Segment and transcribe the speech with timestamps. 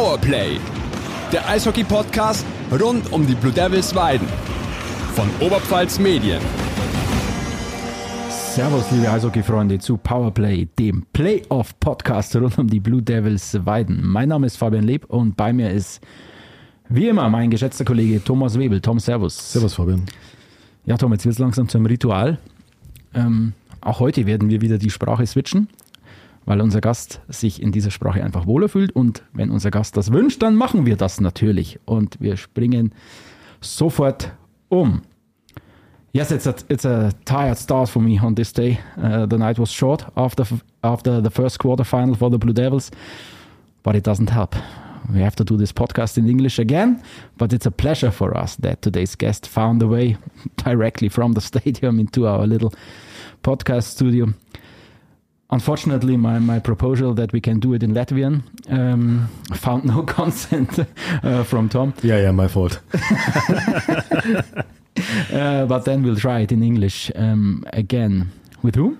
[0.00, 0.58] Powerplay,
[1.30, 2.46] der Eishockey-Podcast
[2.80, 4.26] rund um die Blue Devils Weiden
[5.12, 6.40] von Oberpfalz Medien.
[8.30, 14.00] Servus, liebe Eishockey-Freunde, zu Powerplay, dem Playoff-Podcast rund um die Blue Devils Weiden.
[14.02, 16.00] Mein Name ist Fabian Leb und bei mir ist
[16.88, 18.80] wie immer mein geschätzter Kollege Thomas Webel.
[18.80, 19.52] Tom, Servus.
[19.52, 20.06] Servus, Fabian.
[20.86, 22.38] Ja, Tom, jetzt wird es langsam zum Ritual.
[23.12, 25.68] Ähm, auch heute werden wir wieder die Sprache switchen,
[26.50, 28.90] weil unser Gast sich in dieser Sprache einfach wohler fühlt.
[28.90, 31.78] Und wenn unser Gast das wünscht, dann machen wir das natürlich.
[31.84, 32.92] Und wir springen
[33.60, 34.32] sofort
[34.68, 35.02] um.
[36.12, 38.80] Yes, it's a it's a tired start for me on this day.
[38.96, 40.44] Uh, the night was short after
[40.82, 42.90] after the first quarter final for the Blue Devils,
[43.84, 44.56] but it doesn't help.
[45.08, 47.00] We have to do this podcast in English again,
[47.38, 50.16] but it's a pleasure for us that today's guest found a way
[50.56, 52.72] directly from the stadium into our little
[53.44, 54.34] podcast studio.
[55.52, 60.78] Unfortunately, my, my proposal that we can do it in Latvian um, found no consent
[61.22, 61.92] uh, from Tom.
[62.02, 62.80] Yeah, yeah, my fault.
[65.32, 68.30] Uh, but then we'll try it in English um, again.
[68.62, 68.98] With who?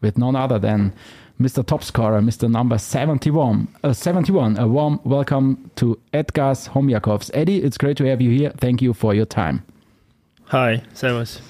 [0.00, 0.92] With none other than
[1.40, 1.66] Mr.
[1.66, 2.48] Top Scorer, Mr.
[2.50, 3.68] Number 71.
[3.82, 4.56] Uh, 71.
[4.58, 7.30] A warm welcome to Edgars Homjakovs.
[7.34, 8.50] Eddie, it's great to have you here.
[8.58, 9.64] Thank you for your time.
[10.44, 11.40] Hi, Servus.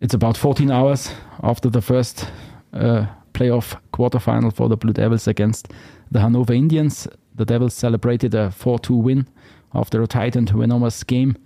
[0.00, 1.10] It's about 14 hours
[1.42, 2.30] after the first
[2.72, 3.06] uh,
[3.38, 5.68] playoff quarterfinal for the Blue Devils against
[6.10, 7.06] the Hanover Indians.
[7.34, 9.26] The Devils celebrated a 4 2 win
[9.74, 11.36] after a tight and enormous game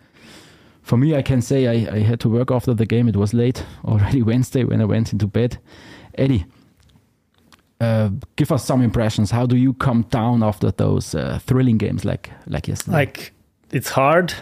[0.82, 3.08] for me, I can say I, I, had to work after the game.
[3.08, 5.58] It was late, already Wednesday when I went into bed.
[6.16, 6.44] Eddie,
[7.80, 9.30] uh, give us some impressions.
[9.30, 12.96] How do you come down after those uh, thrilling games like like yesterday?
[12.96, 13.32] Like
[13.70, 14.34] it's hard.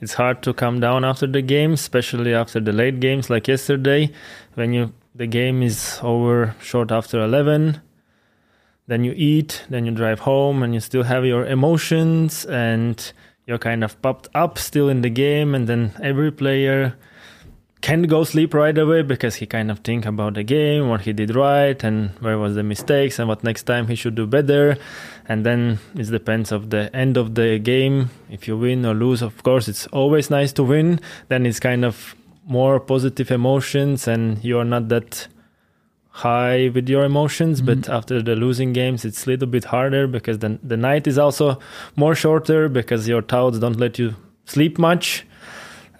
[0.00, 4.10] It's hard to come down after the game, especially after the late games like yesterday,
[4.54, 7.80] when you the game is over short after eleven.
[8.86, 13.12] Then you eat, then you drive home, and you still have your emotions and
[13.46, 16.96] you're kind of popped up still in the game and then every player
[17.80, 21.12] can go sleep right away because he kind of think about the game what he
[21.12, 24.76] did right and where was the mistakes and what next time he should do better.
[25.26, 28.10] And then it depends of the end of the game.
[28.30, 31.00] If you win or lose of course it's always nice to win.
[31.26, 32.14] Then it's kind of
[32.46, 35.28] more positive emotions and you're not that
[36.10, 37.80] high with your emotions mm-hmm.
[37.80, 41.16] but after the losing games it's a little bit harder because the, the night is
[41.16, 41.58] also
[41.96, 44.14] more shorter because your thoughts don't let you
[44.44, 45.26] sleep much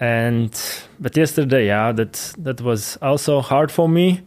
[0.01, 4.21] and but yesterday yeah that that was also hard for me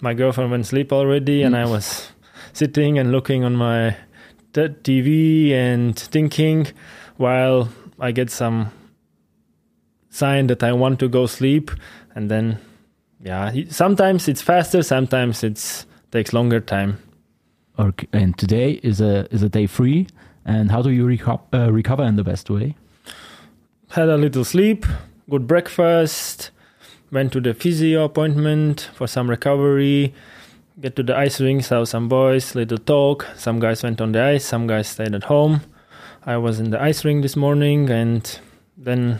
[0.00, 1.54] my girlfriend went sleep already mm-hmm.
[1.54, 2.10] and i was
[2.52, 3.96] sitting and looking on my
[4.52, 6.66] t- tv and thinking
[7.16, 7.68] while
[8.00, 8.72] i get some
[10.12, 11.70] sign that i want to go sleep
[12.14, 12.58] and then
[13.22, 16.98] yeah sometimes it's faster sometimes it takes longer time.
[17.78, 20.06] Okay and today is a is a day free
[20.44, 22.76] and how do you reco- uh, recover in the best way?
[23.90, 24.86] Had a little sleep
[25.28, 26.50] good breakfast
[27.10, 30.12] went to the physio appointment for some recovery
[30.80, 34.22] get to the ice rink saw some boys little talk some guys went on the
[34.22, 35.62] ice some guys stayed at home.
[36.24, 38.22] I was in the ice rink this morning and
[38.76, 39.18] then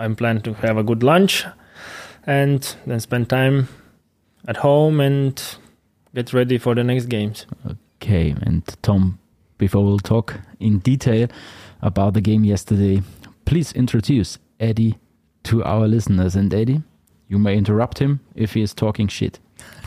[0.00, 1.44] i'm planning to have a good lunch
[2.26, 3.68] and then spend time
[4.46, 5.56] at home and
[6.14, 7.46] get ready for the next games.
[7.96, 9.18] Okay, and Tom,
[9.58, 11.28] before we'll talk in detail
[11.82, 13.02] about the game yesterday,
[13.44, 14.98] please introduce Eddie
[15.44, 16.36] to our listeners.
[16.36, 16.82] And Eddie,
[17.28, 19.38] you may interrupt him if he is talking shit.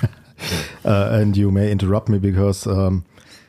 [0.85, 3.05] uh, and you may interrupt me because um,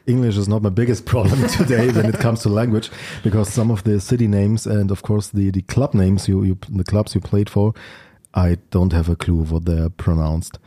[0.06, 2.90] English is not my biggest problem today when it comes to language,
[3.22, 6.58] because some of the city names and of course the, the club names you, you
[6.68, 7.74] the clubs you played for
[8.34, 10.58] I don't have a clue what they're pronounced.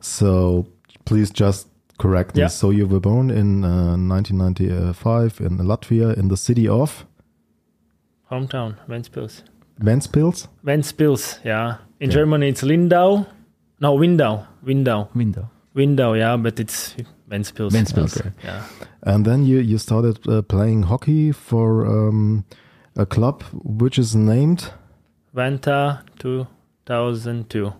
[0.00, 0.66] So
[1.04, 2.42] please just correct me.
[2.42, 2.48] Yeah.
[2.48, 7.06] So you were born in uh, 1995 in Latvia in the city of
[8.30, 9.42] hometown Ventspils.
[9.80, 10.48] Ventspils.
[10.64, 11.78] Ventspils, yeah.
[12.00, 12.14] In yeah.
[12.14, 13.26] Germany it's Lindau.
[13.80, 14.46] No, Windau.
[14.64, 15.08] Windau.
[15.14, 15.48] Windau.
[15.74, 16.94] Windau, yeah, but it's
[17.32, 17.70] Ventspils.
[17.70, 18.20] Ventspils.
[18.20, 18.30] Okay.
[18.44, 18.62] Yeah.
[19.02, 22.44] And then you you started uh, playing hockey for um,
[22.96, 24.70] a club which is named
[25.34, 27.72] Venta 2002.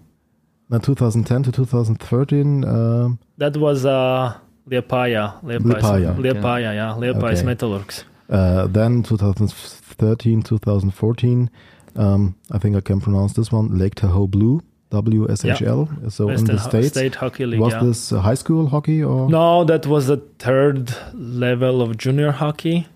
[0.70, 2.64] Now 2010 to 2013.
[2.64, 4.38] Um, that was uh,
[4.68, 5.42] Liepāja.
[5.42, 6.16] Liepāja.
[6.16, 6.94] Liepāja, yeah.
[6.96, 7.54] Liepājas okay.
[7.54, 8.04] Metalurgs.
[8.30, 11.50] Uh, then 2013, 2014.
[11.96, 13.76] Um, I think I can pronounce this one.
[13.76, 14.62] Lake Tahoe Blue.
[14.92, 16.02] WSHL.
[16.02, 16.08] Yeah.
[16.10, 17.60] So Western in the states, State Hockey League.
[17.60, 17.82] Was yeah.
[17.82, 19.28] this high school hockey or?
[19.28, 22.86] No, that was the third level of junior hockey.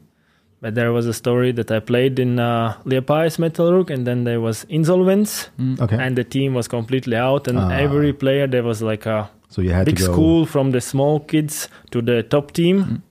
[0.60, 4.40] But there was a story that I played in uh, Liepājas Metalurg, and then there
[4.40, 5.78] was insolvents, mm.
[5.81, 5.96] okay.
[6.00, 7.46] and the team was completely out.
[7.46, 7.70] And ah.
[7.70, 11.69] every player there was like a so you had big school from the small kids
[11.90, 13.02] to the top team, mm.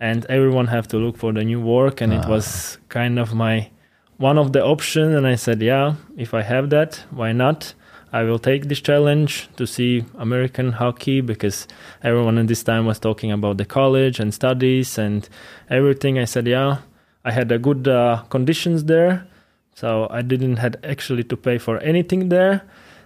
[0.00, 2.30] and everyone have to look for the new work, and it Ah.
[2.30, 3.70] was kind of my
[4.18, 5.14] one of the options.
[5.16, 7.74] And I said, yeah, if I have that, why not?
[8.12, 11.66] I will take this challenge to see American hockey because
[12.02, 15.26] everyone at this time was talking about the college and studies and
[15.70, 16.18] everything.
[16.18, 16.78] I said, yeah,
[17.24, 19.26] I had a good uh, conditions there,
[19.74, 22.62] so I didn't had actually to pay for anything there.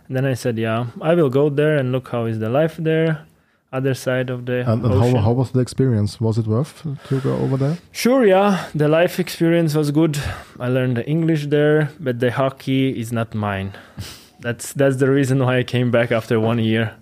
[0.08, 2.76] And then I said, yeah, I will go there and look how is the life
[2.76, 3.26] there,
[3.72, 5.14] other side of the And, and ocean.
[5.16, 6.20] how, how was the experience?
[6.20, 7.78] Was it worth to go over there?
[7.92, 10.18] Sure, yeah, the life experience was good.
[10.58, 13.72] I learned the English there, but the hockey is not mine.
[14.40, 16.94] That's that's the reason why I came back after one year.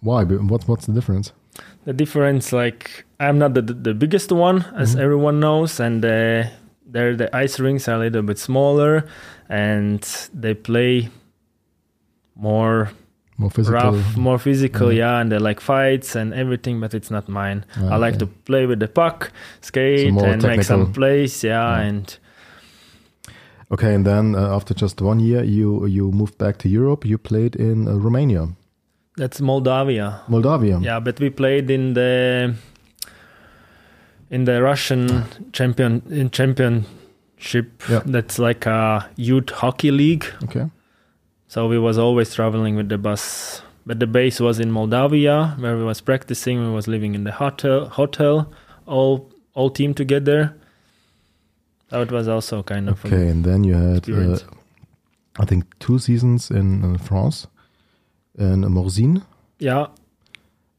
[0.00, 0.24] Why?
[0.24, 1.32] What, what's the difference?
[1.84, 5.00] The difference, like, I'm not the the biggest one, as Mhm.
[5.00, 6.44] everyone knows, and uh,
[6.86, 9.04] there the ice rinks are a little bit smaller,
[9.48, 10.02] and
[10.34, 11.08] they play
[12.36, 12.90] more
[13.38, 13.80] More physical?
[13.92, 14.96] rough, more physical, Mhm.
[14.96, 17.64] yeah, and they like fights and everything, but it's not mine.
[17.76, 18.26] Ah, I like okay.
[18.26, 19.30] to play with the puck,
[19.60, 21.86] skate, more and make some plays, yeah, Yeah.
[21.88, 22.18] and
[23.72, 27.04] Okay, and then uh, after just one year, you you moved back to Europe.
[27.04, 28.48] You played in uh, Romania,
[29.16, 30.22] that's Moldavia.
[30.28, 30.80] Moldavia.
[30.80, 32.54] Yeah, but we played in the
[34.30, 37.82] in the Russian champion in championship.
[37.88, 38.02] Yeah.
[38.04, 40.26] That's like a youth hockey league.
[40.44, 40.68] Okay.
[41.46, 43.62] So we was always traveling with the bus.
[43.86, 46.58] But the base was in Moldavia, where we was practicing.
[46.66, 48.50] We was living in the hotel, hotel,
[48.86, 50.56] all all team together.
[51.94, 54.38] So it was also kind of Okay, and then you had, uh.
[55.38, 57.46] I think, two seasons in uh, France,
[58.36, 59.22] in Morzine.
[59.60, 59.86] yeah,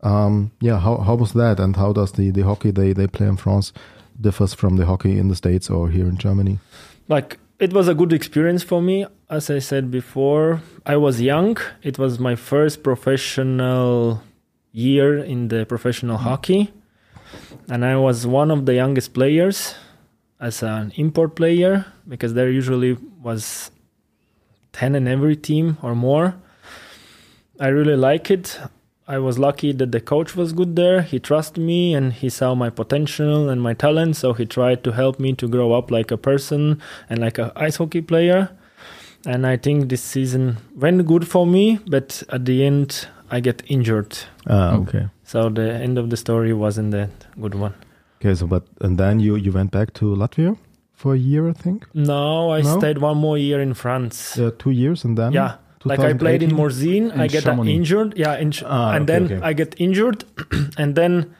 [0.01, 3.27] Um, yeah, how how was that, and how does the the hockey they they play
[3.27, 3.71] in France
[4.19, 6.59] differs from the hockey in the states or here in Germany?
[7.07, 9.05] like it was a good experience for me.
[9.29, 11.57] As i said before i was young.
[11.81, 14.19] It was my first professional
[14.73, 16.73] year in the professional hockey.
[17.69, 19.75] And i was one of the youngest players
[20.39, 23.71] as an import player because there usually was
[24.73, 26.35] 10 in every team or more.
[27.59, 28.59] I really like it.
[29.07, 31.01] I was lucky that the coach was good there.
[31.03, 34.91] He trusted me and he saw my potential and my talent so he tried to
[34.91, 38.49] help me to grow up like a person and like a ice hockey player.
[39.27, 43.63] And i think this season went good for me but at the end i get
[43.67, 44.17] injured.
[44.47, 44.81] Ah, Oh.
[44.83, 45.07] okay.
[45.23, 47.09] so the end of the story wasn't that
[47.41, 47.73] good one
[48.25, 50.57] Okay, so but and then you you went back to Latvia
[50.93, 51.85] for a year, I think.
[51.93, 52.79] no i No?
[52.79, 56.41] stayed one more year in france Yeah, two years, and then yeah like i played
[56.41, 56.57] in 2018?
[56.57, 57.75] morzine i In get uh, Chamonix.
[57.75, 59.39] injured yeah in, Ah, and okay, then okay.
[59.49, 60.23] i get injured
[60.77, 61.35] and then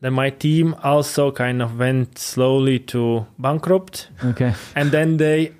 [0.00, 4.52] then my team also kind of went slowly to bankrupt Okay.
[4.74, 5.52] and then they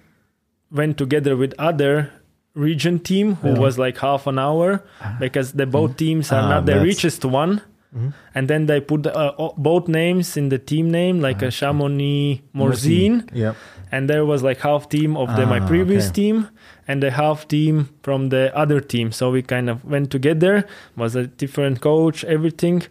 [0.72, 2.10] went together with other
[2.54, 3.60] region team who Yeah.
[3.66, 4.82] was like half an hour
[5.20, 7.60] because the both teams are Ah, not the richest one
[7.94, 8.12] Mhm.
[8.34, 12.42] and then they put uh, both names in the team name like Ah, a Chamonix
[12.54, 13.54] Morzine Yeah.
[13.92, 16.14] and there was like half team of the, my Ah, previous okay.
[16.22, 16.48] team
[16.88, 20.64] and the half team from the other team so we kind of went together
[20.96, 22.82] was a different coach everything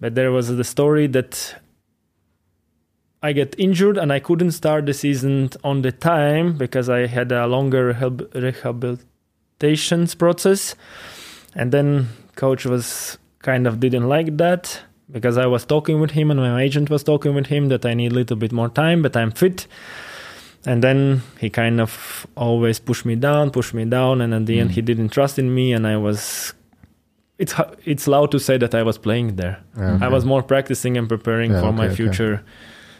[0.00, 1.54] but there was the story that
[3.22, 7.30] I get injured and I couldn't start the season on the time because I had
[7.30, 10.74] a longer rehab- rehabilitations process
[11.54, 14.80] and then coach was kind of didn't like that
[15.10, 17.94] because I was talking with him and my agent was talking with him that I
[17.94, 19.66] need a little bit more time but I'm fit
[20.64, 24.60] and then he kind of always pushed me down pushed me down and at the
[24.60, 24.74] end Mm.
[24.74, 26.54] he didn't trust in me and I was
[27.38, 30.96] it's it's loud to say that I was playing there Yeah, I was more practicing
[30.96, 31.96] and preparing Yeah, for my okay, okay.
[32.02, 32.42] future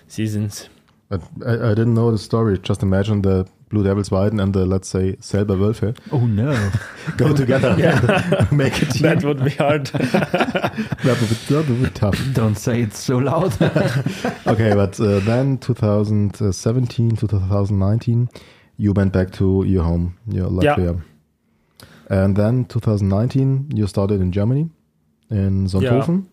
[0.09, 0.69] seasons
[1.09, 2.59] But I, I didn't know the story.
[2.69, 6.71] Just imagine the Blue Devils Weiden and the let's say Selber Wölfe Oh no.
[7.17, 7.75] go together,
[8.53, 9.03] make a team.
[9.03, 12.19] that would be hard that would be, that would be tough.
[12.35, 13.53] Don't say it so loud.
[14.47, 18.29] Okay, but uh, then 2017 to 2019,
[18.77, 20.75] you went back to your home, your Yeah.
[20.77, 21.03] Latvia.
[22.11, 24.69] And then 2019, you started in Germany,
[25.31, 26.27] in Sonthofen.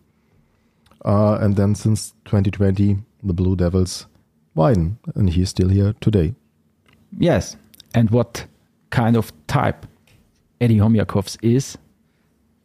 [1.04, 4.06] Uh, and then since 2020, the Blue Devils
[4.54, 6.34] Weiden, and he's still here today.
[7.18, 7.56] Yes.
[7.94, 8.46] And what
[8.90, 9.86] kind of type
[10.60, 11.78] Eddie Homyakovs is?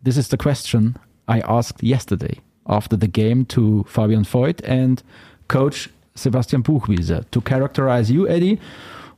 [0.03, 0.97] This is the question
[1.27, 5.01] I asked yesterday after the game to Fabian Voigt and
[5.47, 8.59] coach Sebastian Buchwieser to characterize you, Eddie,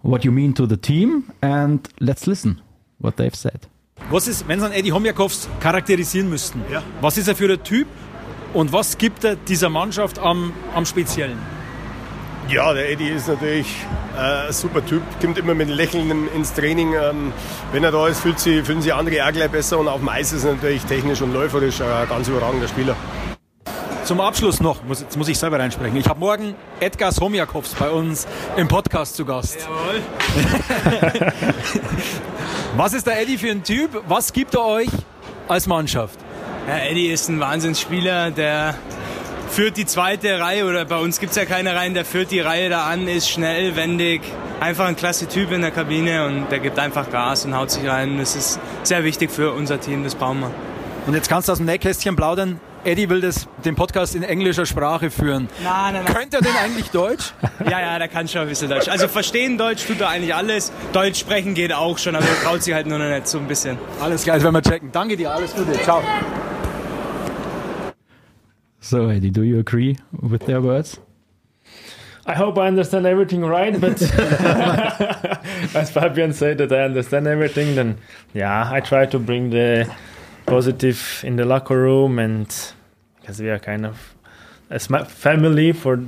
[0.02, 2.62] what you mean to the team, and let's listen
[3.00, 3.68] what they've said.
[4.12, 6.62] Was ist, wenn Sie an Eddie Homjakovs charakterisieren müssten?
[6.72, 6.84] Ja.
[7.02, 7.88] Was ist er für ein Typ
[8.54, 11.38] und was gibt er dieser Mannschaft am, am Speziellen?
[12.50, 13.68] Ja, der Eddie ist natürlich
[14.16, 16.94] äh, ein super Typ, kommt immer mit Lächeln ins Training.
[16.94, 17.34] Ähm,
[17.74, 20.08] wenn er da ist, fühlt sie, fühlen sich andere auch gleich besser und auf dem
[20.08, 22.96] Eis ist er natürlich technisch und läuferisch ein ganz überragender Spieler.
[24.06, 25.98] zum Abschluss noch, muss, jetzt muss ich selber reinsprechen.
[25.98, 28.26] Ich habe morgen Edgar Somjakovs bei uns
[28.56, 29.58] im Podcast zu Gast.
[29.60, 30.02] Jawohl.
[32.78, 34.04] Was ist der Eddie für ein Typ?
[34.08, 34.90] Was gibt er euch
[35.50, 36.18] als Mannschaft?
[36.66, 38.76] Ja, Eddie ist ein Wahnsinnsspieler, der
[39.50, 42.40] führt die zweite Reihe oder bei uns gibt es ja keine Reihen, der führt die
[42.40, 44.22] Reihe da an, ist schnell, wendig,
[44.60, 47.88] einfach ein klasse Typ in der Kabine und der gibt einfach Gas und haut sich
[47.88, 48.18] rein.
[48.18, 50.52] Das ist sehr wichtig für unser Team, das brauchen wir.
[51.06, 52.60] Und jetzt kannst du aus dem Nähkästchen plaudern.
[52.84, 55.50] Eddie will das, den Podcast in englischer Sprache führen.
[55.64, 56.14] Nein, nein, nein.
[56.14, 57.34] Könnte er denn eigentlich Deutsch?
[57.70, 58.88] Ja, ja, der kann schon ein bisschen Deutsch.
[58.88, 60.72] Also verstehen Deutsch tut er eigentlich alles.
[60.94, 63.48] Deutsch sprechen geht auch schon, aber er traut sich halt nur noch nicht so ein
[63.48, 63.78] bisschen.
[64.00, 64.90] Alles klar, das werden wir checken.
[64.92, 65.74] Danke dir, alles Gute.
[65.84, 66.02] Ciao.
[68.88, 70.98] So, Eddie, do you agree with their words?
[72.26, 74.02] I hope I understand everything right, but
[75.76, 77.98] as Fabian said that I understand everything, then
[78.34, 79.94] yeah, I try to bring the
[80.46, 82.48] positive in the locker room and
[83.20, 84.16] because we are kind of
[84.70, 86.02] a sma- family for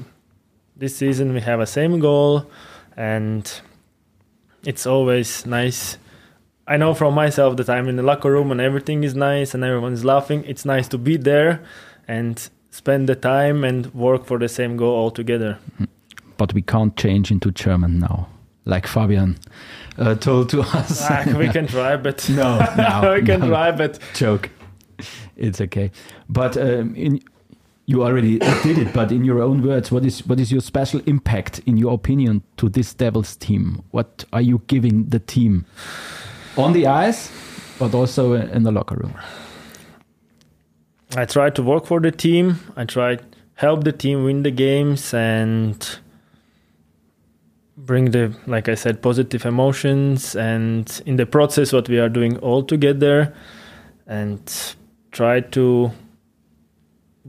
[0.77, 2.49] this season, we have a same goal
[2.95, 3.59] and
[4.63, 5.97] it's always nice.
[6.65, 9.65] I know from myself that I'm in the locker room and everything is nice and
[9.65, 10.45] everyone is laughing.
[10.45, 11.61] It's nice to be there
[12.07, 15.57] and spend the time and work for the same goal all together.
[16.37, 18.27] But we can't change into German now,
[18.65, 19.37] like Fabian
[19.97, 21.01] uh, told to us.
[21.09, 23.47] Ah, we can try, but No, no, we can no.
[23.47, 24.49] try, but joke.
[25.35, 25.91] It's okay.
[26.29, 27.21] But um, in
[27.85, 28.93] you already did it.
[28.93, 32.43] But in your own words, what is what is your special impact, in your opinion,
[32.57, 33.81] to this Devils team?
[33.91, 35.65] What are you giving the team
[36.55, 37.31] on the ice,
[37.79, 39.13] but also in the locker room?
[41.15, 42.59] I try to work for the team.
[42.75, 43.23] I try to
[43.55, 45.99] help the team win the games and
[47.75, 52.37] bring the like I said positive emotions and in the process what we are doing
[52.37, 53.33] all together
[54.05, 54.39] and
[55.11, 55.91] try to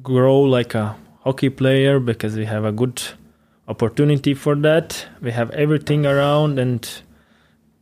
[0.03, 3.03] grow like a hockey player because we have a good
[3.67, 5.07] opportunity for that.
[5.23, 6.87] We have everything around and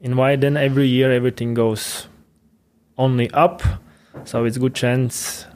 [0.00, 2.06] in Weiden every year everything goes
[2.96, 3.62] only up.
[4.24, 5.46] So it's good chance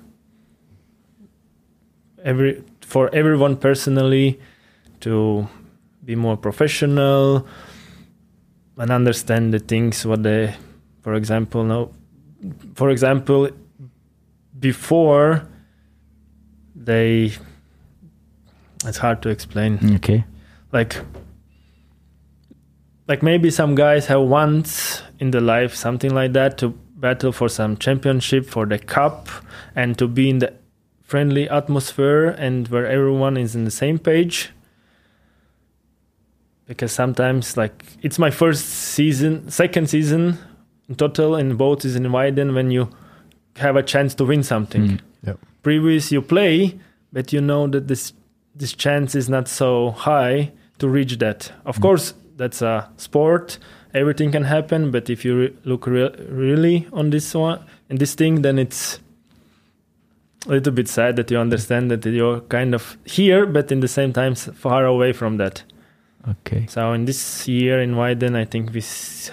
[2.24, 4.40] every for everyone personally
[5.00, 5.48] to
[6.04, 7.46] be more professional
[8.76, 10.54] and understand the things what they
[11.02, 11.92] for example no
[12.74, 13.48] for example
[14.58, 15.46] before
[16.74, 17.32] they
[18.84, 20.24] it's hard to explain Okay.
[20.72, 20.96] like
[23.08, 27.48] like maybe some guys have once in their life something like that to battle for
[27.48, 29.28] some championship for the cup
[29.74, 30.52] and to be in the
[31.12, 34.36] friendly atmosphere and where everyone is in the same page
[36.66, 37.74] because sometimes like
[38.06, 38.64] it's my first
[38.96, 40.38] season second season
[40.88, 42.88] in total in both is in Weiden when you
[43.56, 45.00] have a chance to win something Mm.
[45.26, 45.38] Yep.
[45.62, 46.54] previous you play
[47.12, 48.12] but you know that this
[48.60, 53.58] this chance is not so high to reach that of course that's a sport
[54.00, 56.14] everything can happen but if you re- look re-
[56.46, 57.58] really on this one
[57.90, 58.98] and this thing then it's
[60.46, 63.88] a little bit sad that you understand that you're kind of here but in the
[63.88, 65.62] same time far away from that
[66.28, 66.66] Okay.
[66.68, 68.82] so in this year in Weiden, I think we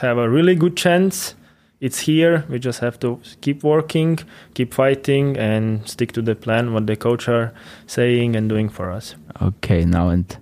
[0.02, 1.36] have a really good chance.
[1.80, 2.46] It's here.
[2.50, 4.18] We just have to keep working,
[4.56, 7.54] keep fighting, and stick to the plan what the coach are
[7.86, 9.16] saying and doing for us.
[9.40, 9.86] Okay.
[9.86, 10.36] Now and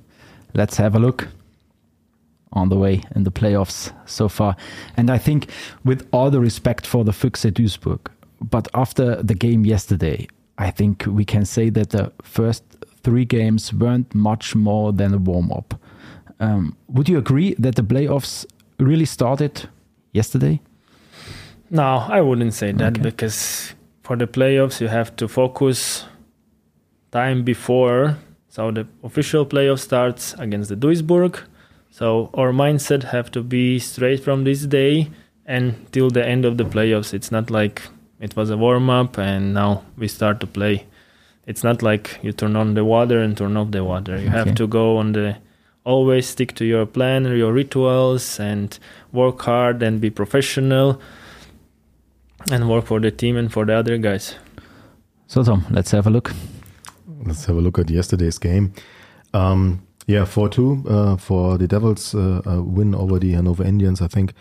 [0.53, 1.27] let's have a look
[2.53, 4.55] on the way in the playoffs so far.
[4.95, 5.49] And I think,
[5.83, 7.99] with all the respect for the Füchse Duisburg,
[8.39, 12.63] but after the game yesterday, I think we can say that the first
[13.03, 15.73] three games weren't much more than a warm up.
[16.39, 18.45] Um, would you agree that the playoffs
[18.79, 19.69] really started
[20.13, 20.59] yesterday?
[21.69, 23.01] No, I wouldn't say that Okay.
[23.01, 23.73] because
[24.03, 26.05] for the playoffs you have to focus
[27.11, 28.17] time before.
[28.49, 31.39] So the official playoff starts against the Duisburg.
[31.91, 35.09] So our mindset have to be straight from this day
[35.45, 37.13] and till the end of the playoffs.
[37.13, 37.81] It's not like
[38.19, 40.85] it was a warm up and now we start to play.
[41.45, 44.17] It's not like you turn on the water and turn off the water.
[44.17, 44.37] You Okay.
[44.37, 45.37] have to go on the
[45.85, 48.77] always stick to your plan, your rituals, and
[49.13, 50.99] work hard and be professional
[52.51, 54.35] and work for the team and for the other guys.
[55.27, 56.33] So, Tom, let's have a look.
[57.25, 58.73] Let's have a look at yesterday's game.
[59.33, 64.01] Um, yeah, 4 2 uh, for the Devils uh, uh, win over the Hanover Indians.
[64.01, 64.33] I think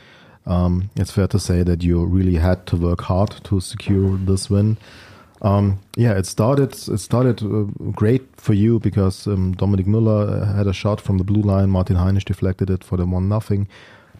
[0.46, 4.48] um, it's fair to say that you really had to work hard to secure this
[4.50, 4.76] win.
[5.42, 6.72] Um, yeah, it started.
[6.72, 11.18] It started uh, great for you because um, Dominic Müller uh, had a shot from
[11.18, 11.70] the blue line.
[11.70, 13.68] Martin Heinisch deflected it for the one nothing.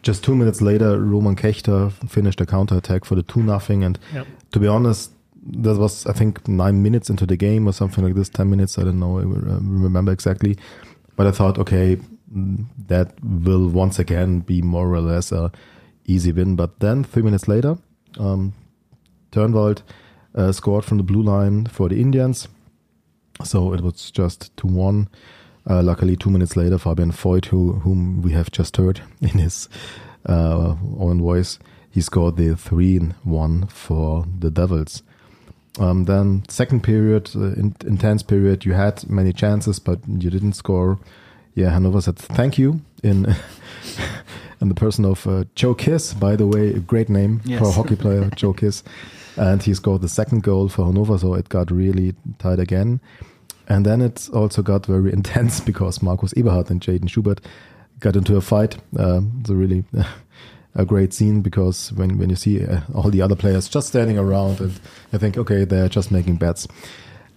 [0.03, 3.83] Just two minutes later, Roman Kechter finished a counter attack for the two nothing.
[3.83, 4.27] And Yep.
[4.51, 5.11] to be honest,
[5.43, 8.77] that was I think nine minutes into the game or something like this, ten minutes.
[8.77, 10.55] I don't know, I remember exactly.
[11.15, 11.97] But I thought, okay,
[12.87, 15.51] that will once again be more or less a
[16.07, 16.55] easy win.
[16.55, 17.77] But then three minutes later,
[18.17, 18.53] um,
[19.31, 19.83] Turnwald
[20.33, 22.47] uh, scored from the blue line for the Indians.
[23.43, 25.09] So it was just 2 1.
[25.69, 29.67] Uh, luckily, two minutes later, Fabian Voigt, who, whom we have just heard in his
[30.27, 31.59] uh, own voice,
[31.89, 35.03] he scored the 3 1 for the Devils.
[35.79, 40.53] Um, then, second period, uh, in, intense period, you had many chances, but you didn't
[40.53, 40.99] score.
[41.53, 43.25] Yeah, Hanover said thank you in
[44.61, 47.59] in the person of uh, Joe Kiss, by the way, a great name yes.
[47.59, 48.83] for a hockey player, Joe Kiss.
[49.35, 52.99] And he scored the second goal for Hanover, so it got really tight again.
[53.67, 57.41] And then it also got very intense because Markus Eberhardt and Jaden Schubert
[57.99, 58.77] got into a fight.
[58.97, 59.83] Uh, it's a really
[60.75, 64.17] a great scene because when, when you see uh, all the other players just standing
[64.17, 64.79] around and
[65.13, 66.67] I think, okay, they're just making bets.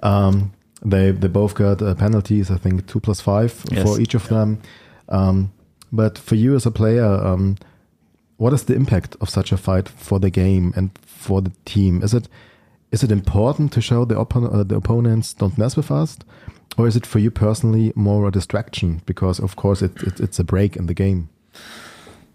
[0.03, 3.83] Um, they they both got uh, penalties, I think two plus five yes.
[3.83, 4.63] for each of them.
[5.11, 5.53] Um,
[5.93, 7.57] but for you as a player, um,
[8.37, 12.03] what is the impact of such a fight for the game and for the team?
[12.03, 12.29] Is it
[12.91, 16.19] is it important to show the, oppo uh, the opponents don't mess with us,
[16.77, 20.39] or is it for you personally more a distraction because of course it, it, it's
[20.39, 21.29] a break in the game?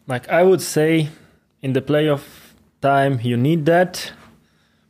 [0.08, 1.10] Like I would say,
[1.62, 4.12] in the playoff time, you need that.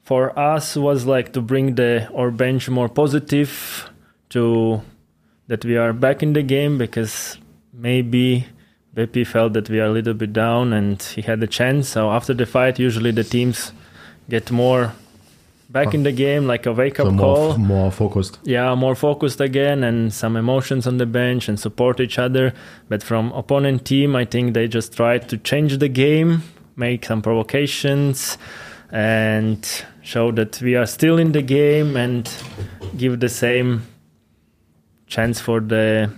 [0.03, 3.89] For us, was like to bring the our bench more positive,
[4.29, 4.81] to
[5.47, 7.37] that we are back in the game because
[7.73, 8.45] maybe
[8.95, 11.89] Beppe felt that we are a little bit down and he had a chance.
[11.89, 13.73] So after the fight, usually the teams
[14.29, 14.93] get more
[15.69, 17.57] back in the game, like a wake up so call.
[17.57, 18.39] More focused.
[18.43, 22.53] Yeah, more focused again, and some emotions on the bench and support each other.
[22.87, 26.43] But from opponent team, I think they just tried to change the game,
[26.77, 28.37] make some provocations,
[28.91, 32.31] and show that we are still in the game and
[32.95, 33.87] give the same
[35.07, 36.11] chance for the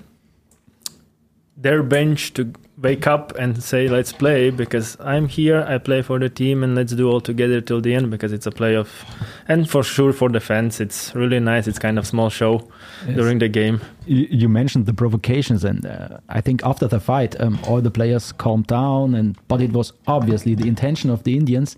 [1.59, 6.19] their bench to wake up and say let's play because i'm here i play for
[6.19, 9.03] the team and let's do all together till the end because it's a playoff.
[9.47, 11.67] And for sure for the fans it's really nice.
[11.67, 12.69] It's kind of small show
[13.05, 13.15] yes.
[13.15, 13.81] during the game.
[14.05, 18.31] You, mentioned the provocations and uh, i think after the fight um, all the players
[18.31, 21.75] calmed down and but it was obviously the intention of the indians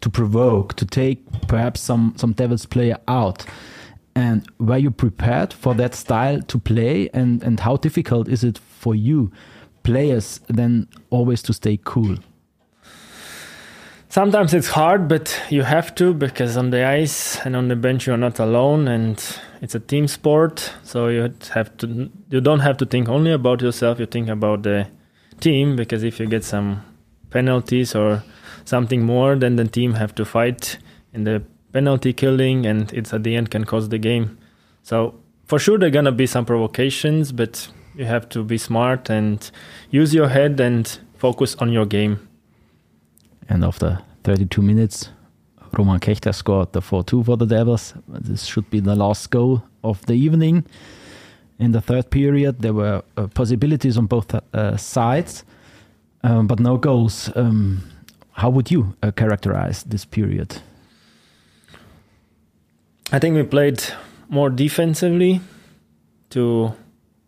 [0.00, 3.44] to provoke to take perhaps some some devils player out.
[4.14, 7.08] And were you prepared for that style to play?
[7.12, 9.30] And and how difficult is it for you
[9.88, 12.16] players then always to stay cool?
[14.10, 18.06] Sometimes it's hard, but you have to because on the ice and on the bench
[18.06, 19.16] you're not alone, and
[19.60, 20.72] it's a team sport.
[20.82, 22.10] So you have to.
[22.30, 23.98] You don't have to think only about yourself.
[24.00, 24.86] You think about the
[25.40, 26.82] team because if you get some
[27.30, 28.22] penalties or
[28.64, 30.78] something more, then the team have to fight
[31.12, 34.38] in the penalty killing, and it's at the end can cause the game.
[34.82, 37.68] So for sure there are gonna be some provocations, but
[37.98, 39.50] you have to be smart and
[39.90, 42.28] use your head and focus on your game.
[43.48, 45.10] And after 32 minutes,
[45.76, 47.94] Roman Kechter scored the 4 2 for the Devils.
[48.06, 50.64] This should be the last goal of the evening.
[51.58, 55.44] In the third period, there were uh, possibilities on both uh, sides,
[56.22, 57.32] um, but no goals.
[57.34, 57.82] Um,
[58.30, 60.62] how would you uh, characterize this period?
[63.10, 63.82] I think we played
[64.28, 65.40] more defensively
[66.30, 66.74] to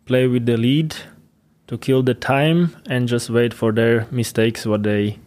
[0.05, 0.95] play with the lead
[1.67, 5.19] to kill the time and just wait for their mistakes what they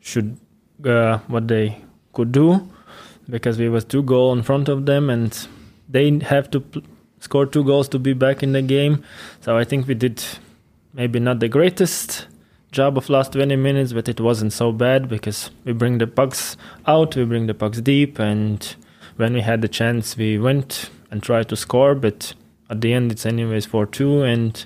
[0.00, 0.36] should
[0.84, 1.78] uh, what they
[2.12, 2.68] could do.
[3.28, 5.46] Because we was two goal in front of them and
[5.88, 6.82] they have to pl-
[7.20, 9.02] score two goals to be back in the game.
[9.40, 10.22] So i think we did
[10.92, 12.26] maybe not the greatest
[12.70, 16.56] job of last 20 minutes but it wasn't so bad because we bring the pucks
[16.86, 18.74] out we bring the pucks deep and
[19.16, 22.34] when we had the chance we went and tried to score but
[22.70, 24.64] at the end it's anyways 4-2 and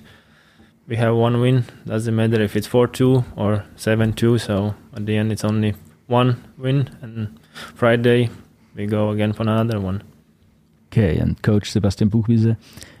[0.87, 1.65] we have one win.
[1.85, 5.75] Doesn't matter if it's 4-2 or 7-2 so at the end it's only
[6.07, 6.89] one win.
[7.01, 7.39] And
[7.75, 8.29] friday
[8.75, 10.03] we go again for another one.
[10.91, 12.55] Okay and coach sebastian buchwiese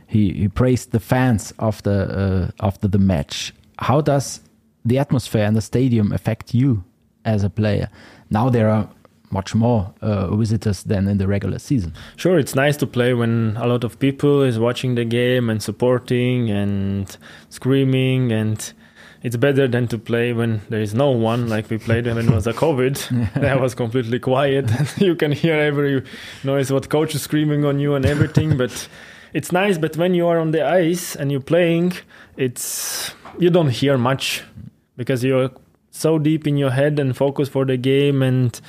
[0.09, 3.53] he, he praised the fans after uh, after the match.
[3.77, 4.41] How does
[4.83, 6.83] the atmosphere in the stadium affect you
[7.25, 7.89] as a player?
[8.31, 8.89] Now there are
[9.31, 11.93] much more uh, visitors than in the regular season.
[12.15, 15.61] Sure, it's nice to play when a lot of people is watching the game and
[15.61, 17.17] supporting and
[17.49, 18.73] screaming and
[19.21, 22.29] it's better than to play when there is no one like we played when it
[22.29, 22.95] was a covid
[23.41, 26.03] that was completely quiet you can hear every
[26.43, 28.87] noise what coach is screaming on you and everything but
[29.33, 31.91] it's nice but when you are on the ice and you're playing
[32.37, 34.43] it's you don't hear much
[34.95, 35.51] because you're
[35.91, 38.61] so deep in your head and focus for the game and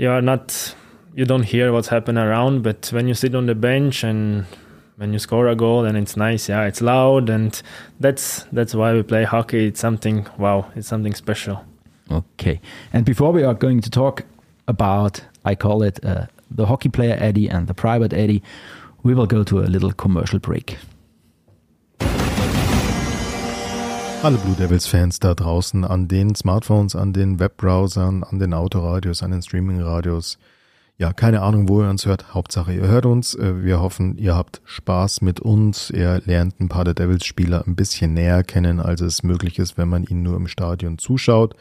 [0.00, 0.74] you are not
[1.14, 2.62] you don't hear what's happening around.
[2.62, 4.46] But when you sit on the bench and
[4.96, 7.60] when you score a goal and it's nice, yeah, it's loud, and
[8.00, 9.66] that's that's why we play hockey.
[9.66, 11.64] It's something wow, it's something special.
[12.10, 12.60] Okay.
[12.92, 14.24] And before we are going to talk
[14.66, 18.42] about, I call it uh, the hockey player Eddie and the private Eddie,
[19.02, 20.78] we will go to a little commercial break.
[24.22, 29.30] Alle Blue Devils-Fans da draußen an den Smartphones, an den Webbrowsern, an den Autoradios, an
[29.30, 30.38] den Streamingradios.
[30.98, 32.34] Ja, keine Ahnung, wo ihr uns hört.
[32.34, 33.34] Hauptsache, ihr hört uns.
[33.34, 35.88] Äh, wir hoffen, ihr habt Spaß mit uns.
[35.88, 39.88] Ihr lernt ein paar der Devils-Spieler ein bisschen näher kennen, als es möglich ist, wenn
[39.88, 41.56] man ihnen nur im Stadion zuschaut.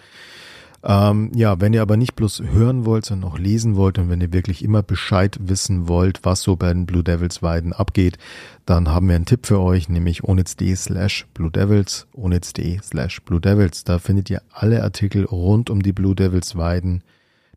[0.83, 4.21] Ähm, ja, wenn ihr aber nicht bloß hören wollt, sondern auch lesen wollt und wenn
[4.21, 8.17] ihr wirklich immer Bescheid wissen wollt, was so bei den Blue Devils Weiden abgeht,
[8.65, 13.41] dann haben wir einen Tipp für euch, nämlich onitz.de slash Blue Devils, onitz.de slash Blue
[13.41, 13.83] Devils.
[13.83, 17.03] Da findet ihr alle Artikel rund um die Blue Devils Weiden.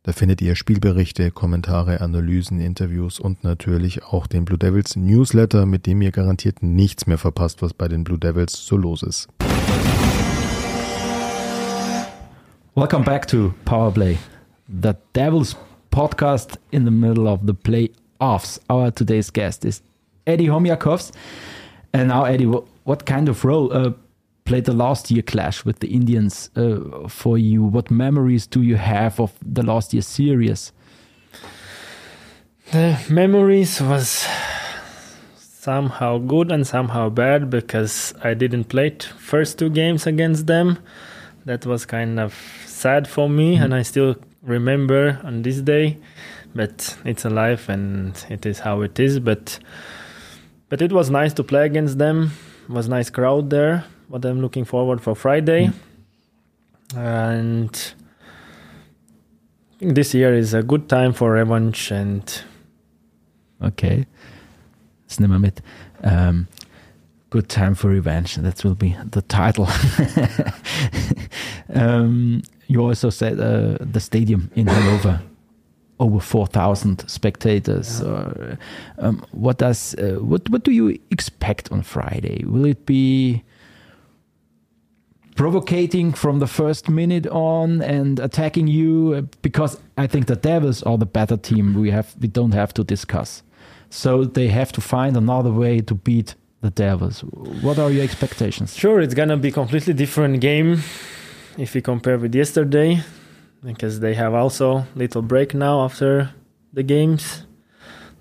[0.03, 5.87] Da findet ihr Spielberichte, Kommentare, Analysen, Interviews und natürlich auch den Blue Devils Newsletter, mit
[5.87, 9.29] dem ihr garantiert nichts mehr verpasst, was bei den Blue Devils so los ist.
[12.75, 14.17] Welcome back to Power Play,
[14.67, 15.57] the Devils
[15.91, 18.59] podcast in the middle of the playoffs.
[18.71, 19.83] Our today's guest is
[20.27, 21.13] Eddie Homjakovs.
[21.93, 23.93] And now, Eddie, what, what kind of role uh,
[24.47, 27.63] played the last year clash with the Indians uh, for you?
[27.63, 30.73] What memories do you have of the last year series?
[32.71, 34.27] The memories was
[35.37, 40.79] somehow good and somehow bad because I didn't play first two games against them.
[41.45, 42.35] That was kind of
[42.83, 43.63] sad for me, mm.
[43.63, 45.99] and I still remember on this day.
[46.55, 49.21] But it's a life, and it is how it is.
[49.21, 49.59] But
[50.69, 52.33] but it was nice to play against them.
[52.69, 53.85] It was nice crowd there.
[54.11, 55.71] But I'm looking forward for Friday,
[56.95, 56.99] mm.
[56.99, 57.95] and
[59.81, 62.45] this year is a good time for revenge and.
[63.63, 64.07] Okay,
[65.19, 65.63] nehmen wir mit.
[66.03, 66.49] Um,
[67.31, 68.37] good time for revenge.
[68.37, 69.69] That will be the title.
[71.75, 75.21] um, you also said uh, the stadium in Hanover,
[76.01, 78.01] over four thousand spectators.
[78.01, 78.09] Yeah.
[78.09, 78.57] Uh,
[78.99, 82.45] um, what does uh, what what do you expect on Friday?
[82.45, 83.43] Will it be
[85.35, 89.29] provocating from the first minute on and attacking you?
[89.43, 91.75] Because I think the Devils are the better team.
[91.75, 93.43] We have we don't have to discuss.
[93.91, 97.21] So they have to find another way to beat the Devils.
[97.61, 98.75] What are your expectations?
[98.75, 100.81] Sure, it's gonna be completely different game
[101.59, 103.01] if we compare with yesterday,
[103.63, 106.31] because they have also little break now after
[106.73, 107.45] the games,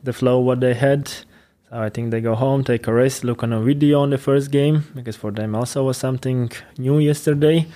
[0.04, 1.08] the flow what they had.
[1.08, 1.24] So
[1.72, 4.52] I think they go home, take a rest, look on a video on the first
[4.52, 7.68] game, because for them also was something new yesterday.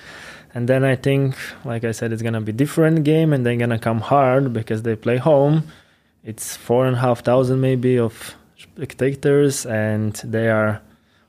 [0.54, 3.78] And then I think, like I said, it's gonna be different game, and they're gonna
[3.78, 5.64] come hard because they play home.
[6.24, 10.82] It's four and a half thousand maybe of spectators, and they are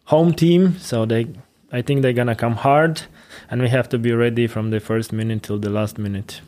[0.05, 1.27] home team, so they,
[1.71, 3.01] I think they're gonna come hard
[3.49, 6.41] and we have to be ready from the first minute till the last minute.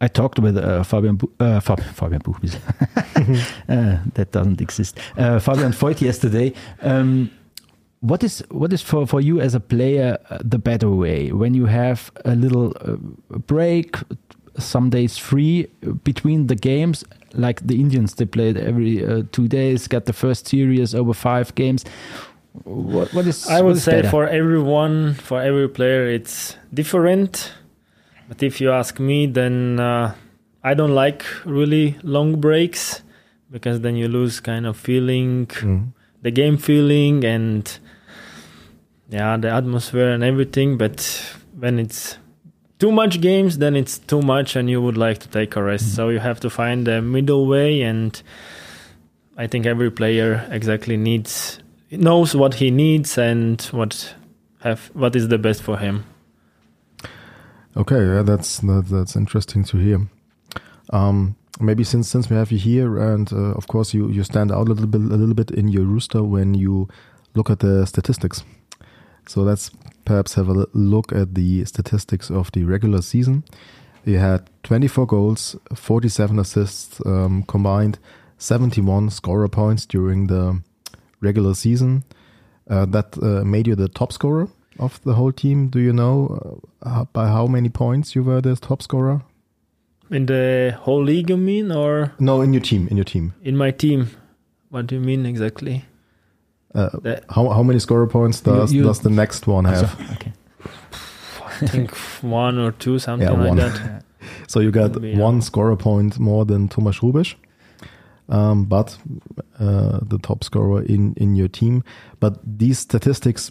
[0.00, 2.56] I talked with uh, Fabian Bu uh, Fab Fabian Buchbies.
[3.68, 4.98] uh, that doesn't exist.
[5.16, 6.52] Uh, Fabian Voigt yesterday.
[6.82, 7.30] Um,
[8.00, 11.54] what is what is for, for you as a player uh, the better way when
[11.54, 12.96] you have a little uh,
[13.38, 13.96] break,
[14.58, 15.66] some days free
[16.04, 20.94] between the games, like the Indians they played every two days, got the first series
[20.94, 21.86] over five games
[22.64, 24.10] what, what is I would is say better?
[24.10, 27.52] for everyone, for every player, it's different.
[28.28, 30.14] But if you ask me, then uh,
[30.62, 33.02] I don't like really long breaks
[33.50, 35.92] because then you lose kind of feeling, mm.
[36.22, 37.78] the game feeling, and
[39.08, 40.76] yeah, the atmosphere and everything.
[40.76, 40.98] But
[41.56, 42.18] when it's
[42.78, 45.86] too much games, then it's too much, and you would like to take a rest.
[45.86, 45.94] Mm.
[45.94, 48.20] So you have to find the middle way, and
[49.36, 54.14] I think every player exactly needs knows what he needs and what
[54.60, 56.04] have what is the best for him.
[57.76, 60.08] Okay, yeah, that's that, that's interesting to hear.
[60.90, 64.50] Um, maybe since since we have you here, and uh, of course you you stand
[64.50, 66.88] out a little bit a little bit in your rooster when you
[67.34, 68.44] look at the statistics.
[69.28, 69.70] So let's
[70.04, 73.44] perhaps have a look at the statistics of the regular season.
[74.04, 77.98] You had 24 goals, 47 assists um, combined,
[78.38, 80.62] 71 scorer points during the
[81.26, 82.04] regular season
[82.70, 85.68] uh, that uh, made you the top scorer of the whole team.
[85.68, 89.22] Do you know uh, by how many points you were the top scorer?
[90.10, 92.42] In the whole league, you mean, or no?
[92.42, 93.32] In your team, in your team.
[93.42, 94.10] In my team.
[94.70, 95.84] What do you mean exactly?
[96.74, 96.90] Uh,
[97.30, 99.78] how how many scorer points does you, you, does the next one have?
[99.78, 100.32] So, okay.
[101.62, 101.90] I think
[102.22, 104.04] one or two, something yeah, like that.
[104.46, 107.34] so you got one scorer point more than Thomas Rubisch.
[108.28, 108.96] Um, but
[109.58, 111.82] uh, the top scorer in in your team.
[112.20, 113.50] But these statistics.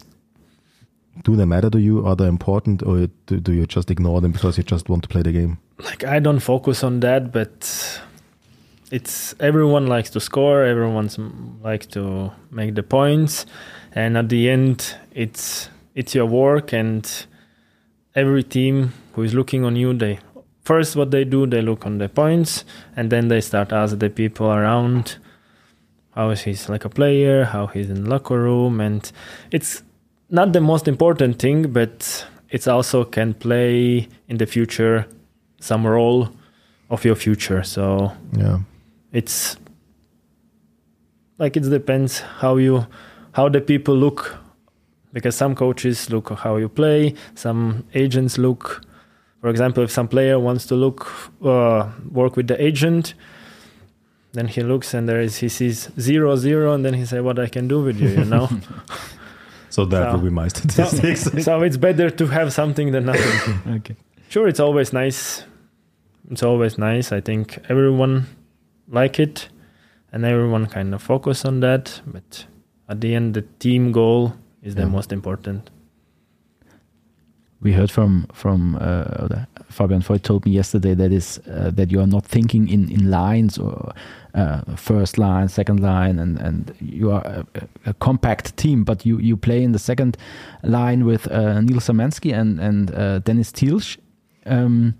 [1.24, 2.06] Do they matter to you?
[2.06, 5.08] Are they important, or do, do you just ignore them because you just want to
[5.08, 5.56] play the game?
[5.78, 8.00] like I don't focus on that, but
[8.90, 13.46] it's everyone likes to score, everyone's m- likes to make the points,
[13.92, 17.26] and at the end, it's it's your work, and
[18.14, 20.18] every team who is looking on you, they
[20.66, 22.64] first what they do, they look on the points,
[22.96, 25.16] and then they start ask the people around
[26.14, 29.12] how is he's like a player, how he's in locker room, and
[29.50, 29.82] it's
[30.28, 35.06] not the most important thing, but it's also can play in the future
[35.60, 36.28] some role
[36.90, 37.62] of your future.
[37.62, 38.58] So Yeah.
[39.12, 39.56] it's
[41.38, 42.86] like it depends how you
[43.32, 44.36] how the people look
[45.12, 48.80] because some coaches look how you play some agents look
[49.40, 51.06] for example if some player wants to look
[51.44, 53.14] uh, work with the agent
[54.32, 57.38] then he looks and there is he sees zero zero and then he say what
[57.38, 58.48] i can do with you you know?
[59.68, 61.22] So that So- will be my statistics.
[61.44, 63.58] so it's better to have something than nothing.
[63.78, 63.96] Okay.
[64.28, 65.44] sure it's always nice.
[66.30, 67.12] It's always nice.
[67.12, 68.26] I think everyone
[68.88, 69.48] like it
[70.12, 72.46] and everyone kind of focus on that but
[72.88, 75.68] at the end the team goal is the most important
[77.60, 82.00] We heard from from uh, Fabian Voigt told me yesterday that is uh, that you
[82.00, 83.92] are not thinking in, in lines or
[84.34, 87.46] uh, first line, second line, and, and you are a,
[87.86, 90.16] a compact team, but you, you play in the second
[90.62, 93.98] line with uh, Neil Samansky and and uh, Dennis Thielsch.
[94.44, 94.94] Um,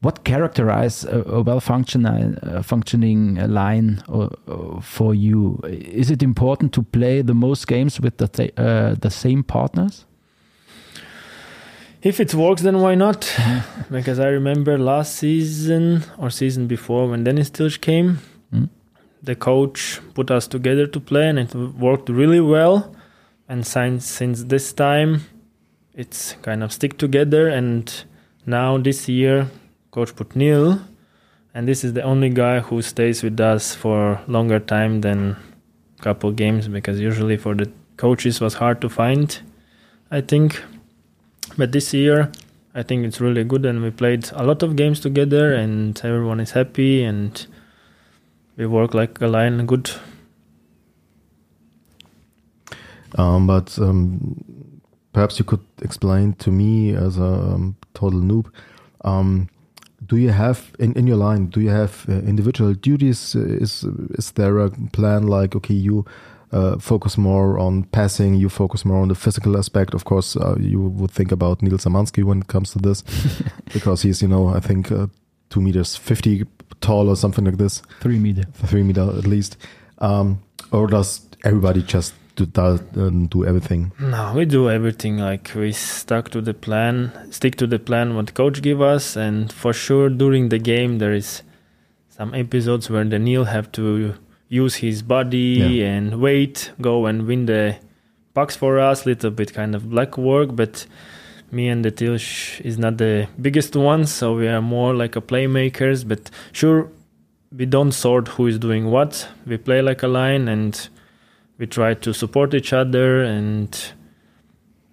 [0.00, 5.60] what characterize a, a well functioning uh, functioning line uh, uh, for you?
[5.64, 10.06] Is it important to play the most games with the th- the same partners?
[12.02, 13.20] If it works then why not?
[13.90, 18.18] Because i remember last season or season before when dennis tilch came
[18.52, 18.68] Mm.
[19.22, 22.94] the coach put us together to play and it worked really well.
[23.48, 25.10] And since since this time
[25.94, 27.84] it's kind of stick together and
[28.46, 29.48] now this year
[29.90, 30.80] coach put Neil
[31.54, 35.36] and this is the only guy who stays with us for longer time than
[36.00, 39.40] couple games because usually for the coaches was hard to find
[40.10, 40.62] i think
[41.56, 42.30] but this year
[42.74, 46.40] i think it's really good and we played a lot of games together and everyone
[46.40, 47.46] is happy and
[48.56, 49.90] we work like a line good
[53.16, 54.70] Um, but um,
[55.12, 58.50] perhaps you could explain to me as a um, total noob.
[59.04, 59.48] Um,
[60.06, 61.46] do you have in, in your line?
[61.46, 63.34] Do you have uh, individual duties?
[63.34, 66.04] Is is there a plan like okay, you
[66.52, 69.94] uh, focus more on passing, you focus more on the physical aspect?
[69.94, 73.02] Of course, uh, you would think about Neil Samansky when it comes to this,
[73.72, 75.06] because he's you know I think uh,
[75.50, 76.44] two meters fifty
[76.80, 78.44] tall or something like this Three meter.
[78.66, 79.56] three meter at least.
[79.98, 83.92] Um, or does everybody just do, do, um, do everything?
[84.00, 88.32] no we do everything like we stuck to the plan stick to the plan what
[88.34, 91.42] coach give us and for sure during the game there is
[92.08, 94.14] some episodes where the Neil have to
[94.52, 95.86] use his body Yeah.
[95.96, 97.76] and weight go and win the
[98.34, 100.86] pucks for us little bit kind of black work but
[101.50, 105.20] me and the Tilsh is not the biggest one, so we are more like a
[105.20, 106.88] playmakers but sure
[107.58, 110.88] we don't sort who is doing what we play like a line and
[111.58, 113.92] we try to support each other and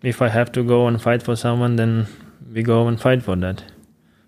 [0.03, 2.07] if i have to go and fight for someone then
[2.53, 3.63] we go and fight for that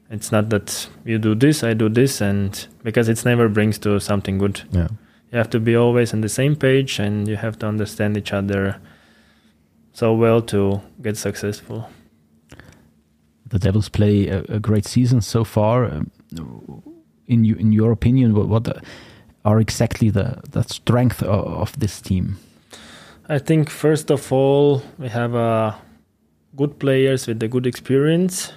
[0.10, 4.00] it's not that you do this i do this and because it's never brings to
[4.00, 4.88] something good Yeah.
[5.32, 8.34] You have to be always on the same page and you have to understand each
[8.34, 8.78] other
[9.94, 11.90] so well to get successful
[13.52, 15.86] the Devils play a, a great season so far.
[15.86, 16.12] Um,
[17.28, 18.84] in you, in your opinion, what, what
[19.46, 22.38] are exactly the the strength of, of this team?
[23.30, 25.76] I think first of all we have uh,
[26.56, 28.54] good players with a good experience.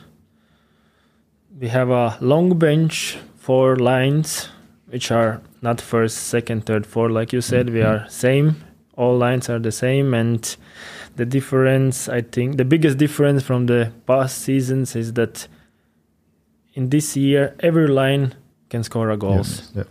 [1.60, 4.48] We have a long bench, four lines,
[4.88, 7.12] which are not first, second, third, fourth.
[7.12, 8.48] Like you said, we are same.
[8.96, 10.56] All lines are the same, and
[11.16, 15.48] the difference, I think, the biggest difference from the past seasons is that
[16.74, 18.34] in this year every line
[18.70, 19.84] can score a goals Yeah.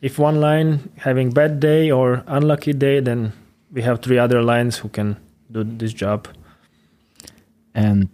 [0.00, 3.32] if one line having bad day or unlucky day then
[3.74, 5.16] we have three other lines who can
[5.52, 6.26] do this job
[7.74, 8.08] And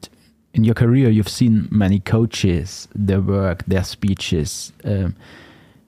[0.52, 4.72] in your career, you've seen many coaches, their work, their speeches.
[4.84, 5.14] Um,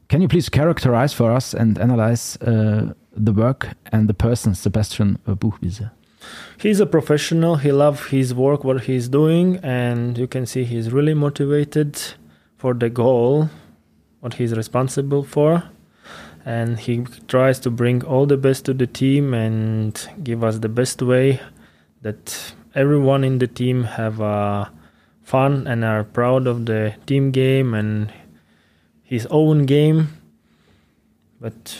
[0.08, 5.18] can you please characterize for us and analyze uh, the work and the person, Sebastian
[5.26, 5.90] Buchwieser?
[6.58, 10.92] he's a professional he loves his work what he's doing and you can see he's
[10.92, 12.00] really motivated
[12.56, 13.48] for the goal
[14.20, 15.62] what he's responsible for
[16.44, 20.68] and he tries to bring all the best to the team and give us the
[20.68, 21.40] best way
[22.02, 24.64] that everyone in the team have uh,
[25.22, 28.12] fun and are proud of the team game and
[29.06, 30.08] his own game.
[31.40, 31.78] But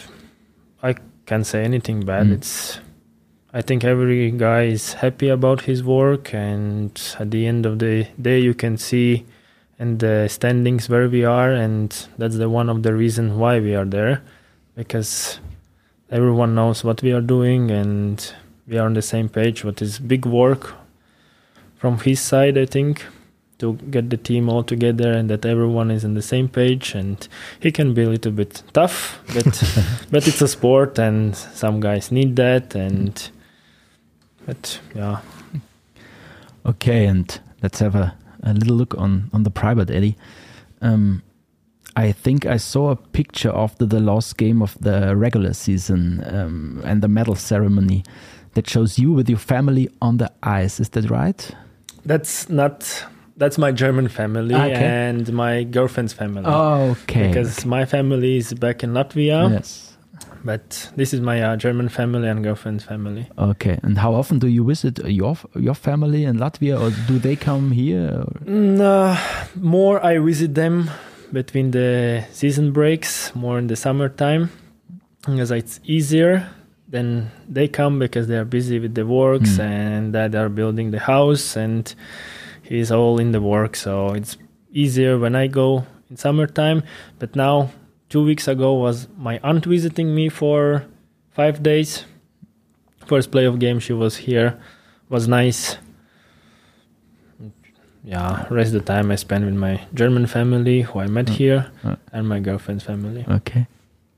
[0.81, 2.27] I can't say anything bad.
[2.27, 2.33] Mm.
[2.33, 2.79] It's
[3.53, 8.07] I think every guy is happy about his work, and at the end of the
[8.21, 9.25] day, you can see
[9.79, 13.73] in the standings where we are, and that's the one of the reason why we
[13.73, 14.21] are there,
[14.75, 15.39] because
[16.11, 18.33] everyone knows what we are doing, and
[18.67, 19.63] we are on the same page.
[19.63, 20.75] What is big work
[21.77, 23.05] from his side, I think,
[23.59, 26.93] to get the team all together and that everyone is on the same page.
[26.93, 27.27] And
[27.59, 29.45] he can be a little bit tough, but
[30.11, 33.29] but it's a sport, and some guys need that, and
[34.45, 35.21] but yeah.
[36.65, 40.17] Okay, and let's have a, a little look on, on the private, Eddie.
[40.81, 41.23] Um,
[41.95, 46.81] I think I saw a picture after the last game of the regular season um,
[46.83, 48.03] and the medal ceremony
[48.53, 50.79] that shows you with your family on the ice.
[50.79, 51.49] Is that right?
[52.05, 53.05] That's not.
[53.37, 54.83] That's my German family Ah, okay.
[55.09, 56.43] and my girlfriend's family.
[56.45, 57.27] Oh, okay.
[57.27, 59.95] Because my family is back in Latvia, yes.
[60.43, 63.27] but this is my uh, German family and girlfriend's family.
[63.37, 63.77] Okay.
[63.83, 67.71] And how often do you visit your your family in Latvia, or do they come
[67.71, 68.09] here?
[68.25, 69.15] or- Mm, uh,
[69.55, 70.89] more I visit them
[71.31, 74.49] between the season breaks, more in the summertime,
[75.25, 76.47] because it's easier.
[76.89, 79.63] Then they come because they are busy with the works Mm.
[79.69, 81.83] and that they are building the house and
[82.67, 83.75] he's all in the work.
[83.75, 84.37] So it's
[84.71, 86.83] easier when I go in summertime.
[87.19, 87.69] But now,
[88.09, 90.85] two weeks ago, was my aunt visiting me for
[91.31, 92.05] five days.
[93.05, 94.59] First playoff game she was here
[95.09, 95.77] was nice
[98.03, 101.29] yeah rest of the time i spend with my german family who i met Mm.
[101.29, 101.95] here Uh.
[102.13, 103.65] and my girlfriend's family Okay.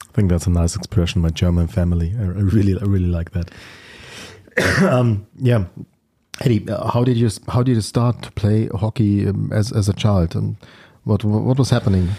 [0.07, 1.21] I think that's a nice expression.
[1.21, 2.13] My German family.
[2.19, 3.51] I, I really, I really like that.
[4.81, 5.65] um, yeah,
[6.41, 9.93] Eddie, how did you how did you start to play hockey um, as as a
[9.93, 10.55] child, and
[11.03, 12.09] what what was happening?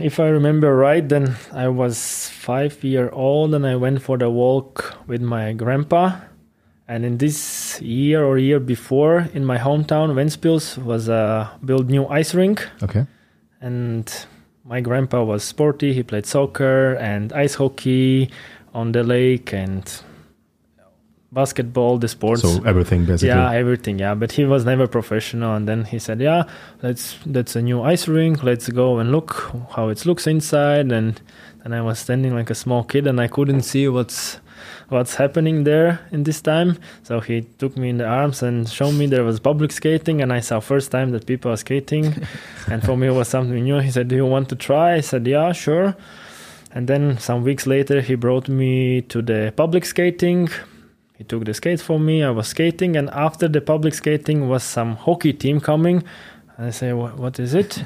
[0.00, 4.28] if i remember right then i was five year old and i went for the
[4.28, 6.12] walk with my grandpa.
[6.88, 12.04] And in this year or year before in my hometown ventspils was a built new
[12.08, 12.68] ice rink.
[12.82, 13.06] Okay,
[13.60, 14.26] and
[14.64, 18.28] my grandpa was sporty he played soccer and ice hockey
[18.74, 20.02] on the lake and
[21.32, 23.28] basketball the sports so everything basically.
[23.28, 23.98] Yeah, everything.
[23.98, 25.54] Yeah, but he was never professional.
[25.54, 26.44] And then he said, "Yeah,
[26.82, 28.42] let's that's a new ice rink.
[28.42, 31.20] Let's go and look how it looks inside." And
[31.64, 34.38] and I was standing like a small kid, and I couldn't see what's
[34.88, 36.78] what's happening there in this time.
[37.02, 40.32] So he took me in the arms and showed me there was public skating, and
[40.32, 42.26] I saw first time that people are skating,
[42.70, 43.78] and for me it was something new.
[43.78, 45.96] He said, "Do you want to try?" I said, "Yeah, sure."
[46.72, 50.48] And then some weeks later, he brought me to the public skating.
[51.20, 52.22] He took the skates for me.
[52.22, 56.02] I was skating, and after the public skating was some hockey team coming.
[56.56, 57.38] And I say, "What?
[57.38, 57.84] Is it?"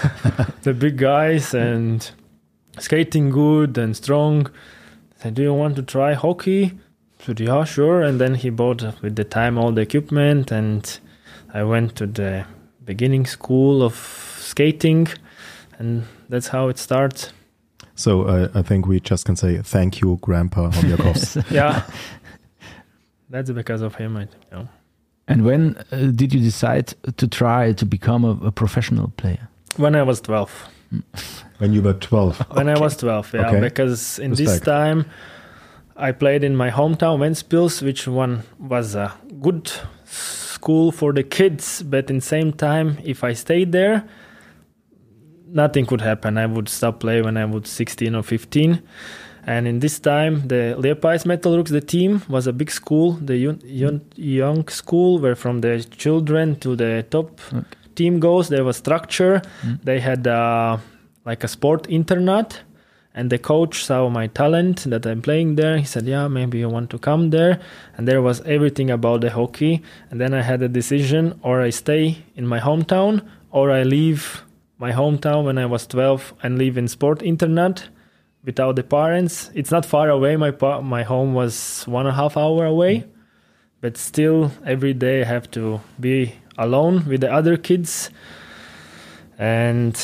[0.62, 2.10] the big guys and
[2.78, 4.46] skating good and strong.
[4.46, 6.72] I said, "Do you want to try hockey?"
[7.20, 10.82] I said, "Yeah, sure." And then he bought with the time all the equipment, and
[11.52, 12.46] I went to the
[12.82, 13.94] beginning school of
[14.38, 15.06] skating,
[15.78, 17.30] and that's how it starts.
[18.00, 21.50] So uh, I think we just can say thank you, Grandpa Homjakovs.
[21.50, 21.82] yeah,
[23.30, 24.16] that's because of him.
[24.16, 24.42] I think.
[24.52, 24.66] Yeah.
[25.28, 29.48] And when uh, did you decide to try to become a, a professional player?
[29.76, 30.68] When I was twelve.
[31.58, 32.38] when you were twelve.
[32.56, 33.60] when I was 12, yeah, Okay.
[33.60, 35.06] because in this time
[35.96, 39.70] I played in my hometown, Ventspils, which one was a good
[40.04, 44.08] school for the kids, but in same time, if I stayed there,
[45.46, 46.38] nothing could happen.
[46.38, 48.82] I would stop play when I was 16 or 15.
[49.46, 53.60] And in this time, the Liepājas Metalurgs, the team, was a big school, the young,
[53.64, 57.64] young, young school, where from the children to the top Okay.
[57.94, 59.40] team goes, there was structure.
[59.84, 60.76] They had uh,
[61.24, 62.60] like a sport internat,
[63.14, 65.78] and the coach saw my talent that I'm playing there.
[65.78, 67.58] He said, "Yeah, maybe you want to come there."
[67.96, 69.82] And there was everything about the hockey.
[70.10, 74.44] And then I had a decision: or I stay in my hometown, or I leave
[74.78, 77.88] my hometown when I was 12 and live in sport internat
[78.44, 79.50] without the parents.
[79.54, 80.36] It's not far away.
[80.36, 83.04] My pa- my home was one and a half hour away,
[83.80, 88.10] but still every day I have to be alone with the other kids.
[89.38, 89.94] And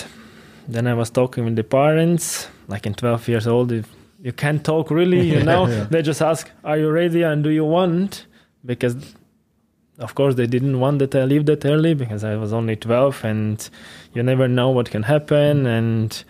[0.69, 3.73] then I was talking with the parents, like in 12 years old.
[3.73, 3.89] If
[4.23, 5.67] you can't talk really, you know.
[5.91, 8.27] They just ask, "Are you ready and do you want?"
[8.65, 8.97] Because
[9.99, 13.25] of course they didn't want that I leave that early because I was only 12
[13.25, 13.71] and
[14.13, 16.25] you never know what can happen and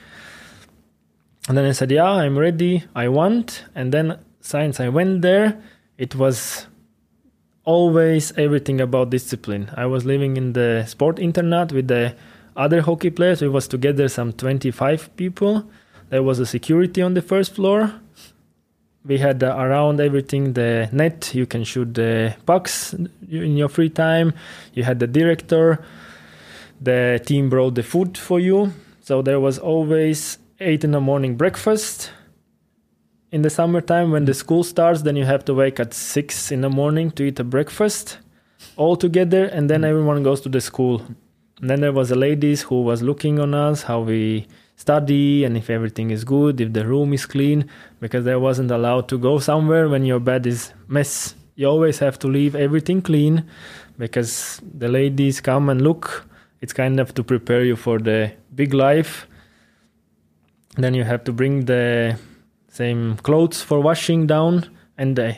[1.49, 2.85] And then I said, Yeah, I'm ready.
[2.95, 3.65] I want.
[3.75, 5.61] And then since I went there,
[5.97, 6.67] it was
[7.65, 9.71] always everything about discipline.
[9.77, 12.15] I was living in the sport internat with the
[12.57, 13.43] other hockey players.
[13.43, 15.69] We was together some 25 people.
[16.09, 17.93] There was a security on the first floor.
[19.05, 21.35] We had uh, around everything the net.
[21.35, 24.33] You can shoot the pucks in your free time.
[24.73, 25.85] You had the director.
[26.81, 28.73] The team brought the food for you.
[29.01, 32.11] So there was always eight in the morning breakfast.
[33.31, 36.63] In the summertime, when the school starts, then you have to wake at six in
[36.63, 38.19] the morning to eat a breakfast
[38.77, 39.87] all together, and then mm.
[39.87, 41.03] everyone goes to the school.
[41.61, 44.47] And then there was a ladies who was looking on us how we
[44.77, 47.69] study and if everything is good, if the room is clean,
[48.01, 51.35] because there wasn't allowed to go somewhere when your bed is mess.
[51.55, 53.45] You always have to leave everything clean
[53.97, 56.27] because the ladies come and look.
[56.61, 59.27] It's kind of to prepare you for the big life.
[60.77, 62.19] Then you have to bring the
[62.69, 64.69] same clothes for washing down
[64.99, 65.37] and the,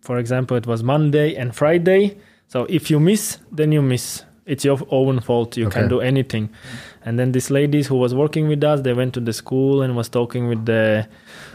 [0.00, 2.16] for example it was Monday and Friday.
[2.46, 4.24] So if you miss, then you miss.
[4.46, 5.58] It's your own fault.
[5.58, 5.80] You Okay.
[5.80, 6.48] can do anything.
[7.04, 9.94] And then these ladies who was working with us they went to the school and
[9.94, 11.06] was talking with the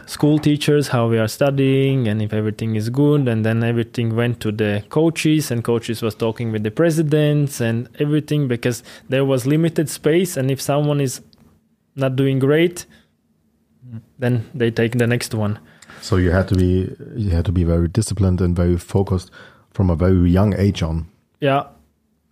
[0.06, 3.26] school teachers how we are studying and if everything is good.
[3.26, 7.88] And then everything went to the coaches and coaches was talking with the presidents and
[7.98, 10.36] everything because there was limited space.
[10.36, 11.20] And if someone is
[11.96, 12.86] not doing great
[13.88, 14.00] mm.
[14.18, 15.58] then they take the next one
[16.00, 19.30] So you had to be you had to be very disciplined and very focused
[19.70, 21.06] from a very young age on.
[21.40, 21.64] yeah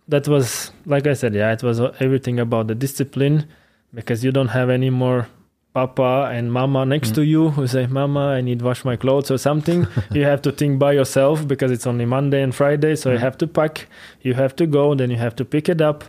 [0.07, 3.47] that was like i said yeah it was everything about the discipline
[3.93, 5.27] because you don't have any more
[5.73, 7.15] papa and mama next mm.
[7.15, 10.51] to you who say mama i need wash my clothes or something you have to
[10.51, 13.21] think by yourself because it's only monday and friday so you mm.
[13.21, 13.87] have to pack
[14.21, 16.03] you have to go then you have to pick it up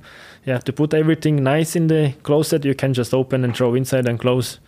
[0.45, 3.75] you have to put everything nice in the closet you can just open and throw
[3.75, 4.61] inside and close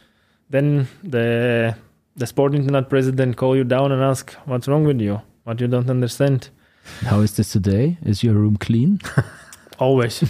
[0.49, 1.77] then the
[2.17, 5.69] the sport internat president call you down and ask what's wrong with you what you
[5.69, 6.49] don't understand
[7.03, 7.99] How is this today?
[8.05, 9.01] Is your room clean?
[9.79, 10.23] Always.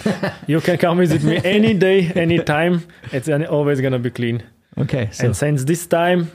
[0.46, 2.86] you can come visit me any day, any time.
[3.12, 4.42] It's always gonna be clean.
[4.78, 6.30] Okay, so and since this time,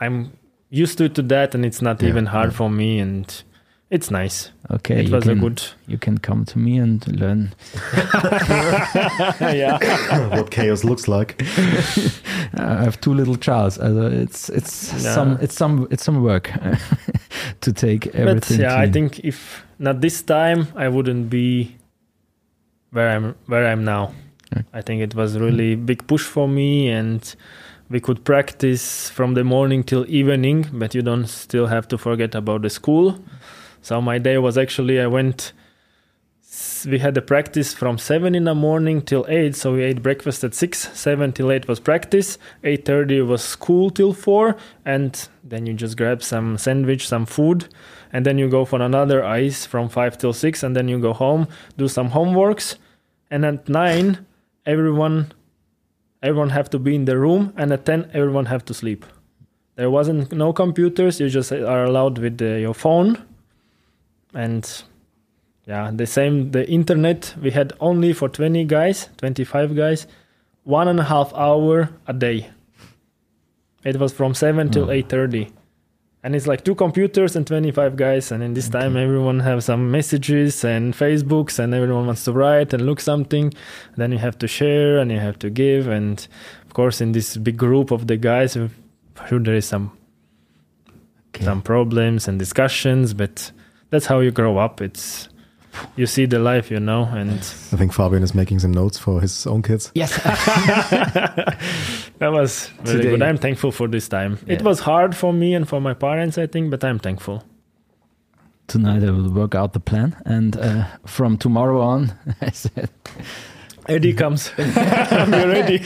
[0.00, 0.32] I'm
[0.70, 3.42] used to to that, and it's not Yeah, even hard for me, and
[3.90, 4.50] it's nice.
[4.70, 5.62] okay, it was can, a good.
[5.86, 7.54] You can come to me and learn.
[9.40, 10.28] yeah.
[10.36, 11.40] what chaos looks like.
[12.54, 13.78] I have two little childs.
[13.78, 15.14] Also uh, it's it's Yeah.
[15.14, 16.50] some it's some it's some work
[17.60, 18.60] to take But everything.
[18.60, 21.76] yeah, I think if not this time, I wouldn't be
[22.90, 24.12] where I'm where I'm now.
[24.52, 24.64] Okay.
[24.72, 27.34] I think it was really big push for me, and
[27.90, 30.66] we could practice from the morning till evening.
[30.72, 33.18] But you don't still have to forget about the school.
[33.82, 35.52] So my day was actually I went.
[36.86, 39.54] We had a practice from seven in the morning till eight.
[39.56, 40.90] So we ate breakfast at six.
[40.98, 42.38] Seven till eight was practice.
[42.64, 47.68] Eight thirty was school till four, and then you just grab some sandwich, some food,
[48.12, 51.12] and then you go for another ice from five till six, and then you go
[51.12, 52.76] home, do some homeworks,
[53.30, 54.26] and at nine,
[54.64, 55.32] everyone,
[56.22, 59.04] everyone have to be in the room, and at ten, everyone have to sleep.
[59.76, 61.20] There wasn't no computers.
[61.20, 63.22] You just are allowed with the, your phone,
[64.34, 64.82] and
[65.66, 66.50] yeah, the same.
[66.50, 70.06] The internet we had only for twenty guys, twenty five guys,
[70.64, 72.50] one and a half hour a day.
[73.84, 74.90] It was from seven till hmm.
[74.90, 75.52] eight thirty,
[76.22, 78.32] and it's like two computers and twenty five guys.
[78.32, 82.72] And in this time, everyone have some messages and Facebooks, and everyone wants to write
[82.74, 83.52] and look something.
[83.96, 86.26] then you have to share and you have to give, and
[86.66, 88.68] of course, in this big group of the guys, uh,
[89.20, 89.92] I'm sure there is some
[91.34, 91.44] Okay.
[91.44, 93.52] some problems and discussions, but
[93.90, 94.80] that's how you grow up.
[94.80, 95.28] It's
[95.94, 97.30] you see the life, you know, and
[97.72, 99.92] I think Fabian is making some notes for his own kids.
[99.94, 100.10] Yes.
[102.18, 103.22] that was very Today- good.
[103.22, 104.38] I'm thankful for this time.
[104.46, 107.42] It was hard for me and for my parents, I think, but I'm thankful.
[108.66, 112.12] Tonight I will work out the plan, and uh, from tomorrow on,
[112.42, 112.90] I said,
[113.88, 114.52] Eddie comes.
[114.58, 115.78] I'm ready.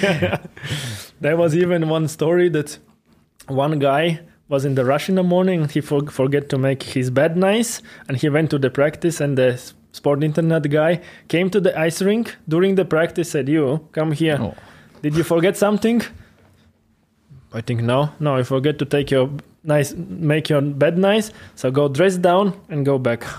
[1.20, 2.78] there was even one story that
[3.46, 5.68] one guy was in the rush in the morning.
[5.68, 9.20] He for- forget to make his bed nice, and he went to the practice.
[9.20, 9.60] And the
[9.92, 13.30] sport internat guy came to the ice rink during the practice.
[13.30, 14.38] Said, "You come here.
[14.40, 14.54] Oh.
[15.02, 16.02] Did you forget something?"
[17.54, 18.10] I think no.
[18.20, 19.30] No, you forget to take your
[19.64, 21.30] nice, make your bed nice.
[21.54, 23.24] So go dress down and go back.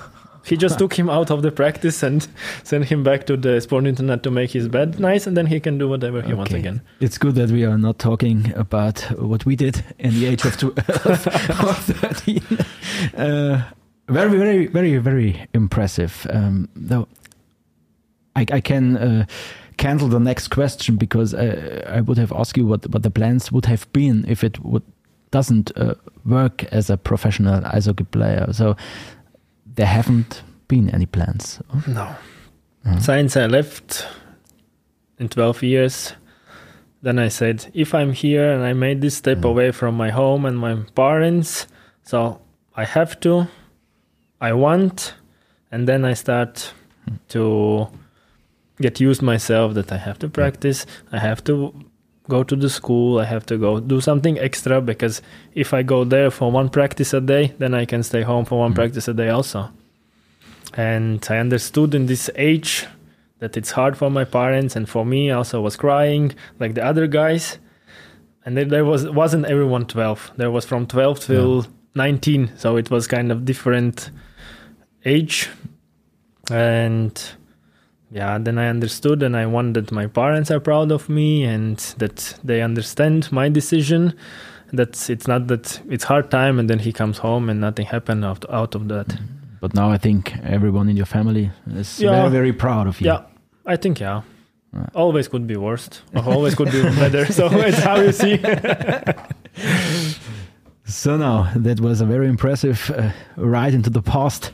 [0.45, 2.27] He just took him out of the practice and
[2.63, 5.61] sent him back to the sport internat to make his bed nice, and then he
[5.61, 6.81] can do whatever he wants again.
[6.99, 10.57] It's good that we are not talking about what we did in the age of,
[10.57, 12.41] tw- of 13.
[13.15, 13.63] Uh,
[14.09, 16.27] very, very, very, very impressive.
[16.29, 17.07] Um, though
[18.35, 19.25] I, I can uh,
[19.77, 23.51] cancel the next question because uh, I would have asked you what what the plans
[23.51, 24.83] would have been if it would
[25.31, 25.95] doesn't uh,
[26.25, 28.53] work as a professional ice hockey player.
[28.53, 28.75] So
[29.65, 31.59] there haven't been any plans.
[31.87, 32.15] No.
[32.99, 34.05] Since I left
[35.17, 36.13] in 12 years,
[37.01, 40.45] then I said, if I'm here and I made this step away from my home
[40.45, 41.67] and my parents,
[42.03, 42.39] so
[42.75, 43.47] I have to,
[44.39, 45.15] I want,
[45.71, 46.73] and then I start
[47.29, 47.87] to
[48.81, 51.73] get used myself that I have to practice, I have to
[52.29, 55.21] go to the school, I have to go do something extra because
[55.53, 58.59] if I go there for one practice a day, then I can stay home for
[58.59, 58.75] one mm-hmm.
[58.75, 59.69] practice a day also.
[60.73, 62.87] And I understood in this age
[63.39, 67.07] that it's hard for my parents and for me also was crying like the other
[67.07, 67.59] guys.
[68.45, 70.31] And then there was wasn't everyone 12.
[70.37, 74.09] There was from 12 till 19, so it was kind of different
[75.05, 75.49] age.
[76.49, 77.21] And
[78.13, 81.77] yeah, then I understood and I want that my parents are proud of me and
[81.97, 84.13] that they understand my decision.
[84.71, 88.23] That it's not that it's hard time and then he comes home and nothing happened
[88.25, 89.17] out, out of that.
[89.61, 92.11] But now I think everyone in your family is Yeah.
[92.11, 93.07] very very proud of you.
[93.07, 93.21] Yeah,
[93.65, 94.21] I think yeah.
[94.95, 96.01] Always could be worst.
[96.25, 97.25] Always could be better.
[97.31, 98.37] So it's how you see.
[100.85, 104.51] So now that was a very impressive uh, ride into the past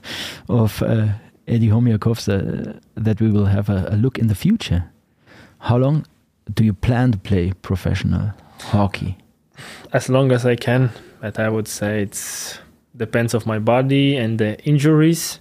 [0.47, 1.07] of uh,
[1.49, 4.83] Eddie Homjakovs uh, that we will have a, a look in the future.
[5.59, 6.05] How long
[6.53, 9.17] do you plan to play professional hockey?
[9.93, 10.91] as long as I can,
[11.21, 12.59] but I would say it's
[12.95, 15.39] depends of my body and the injuries.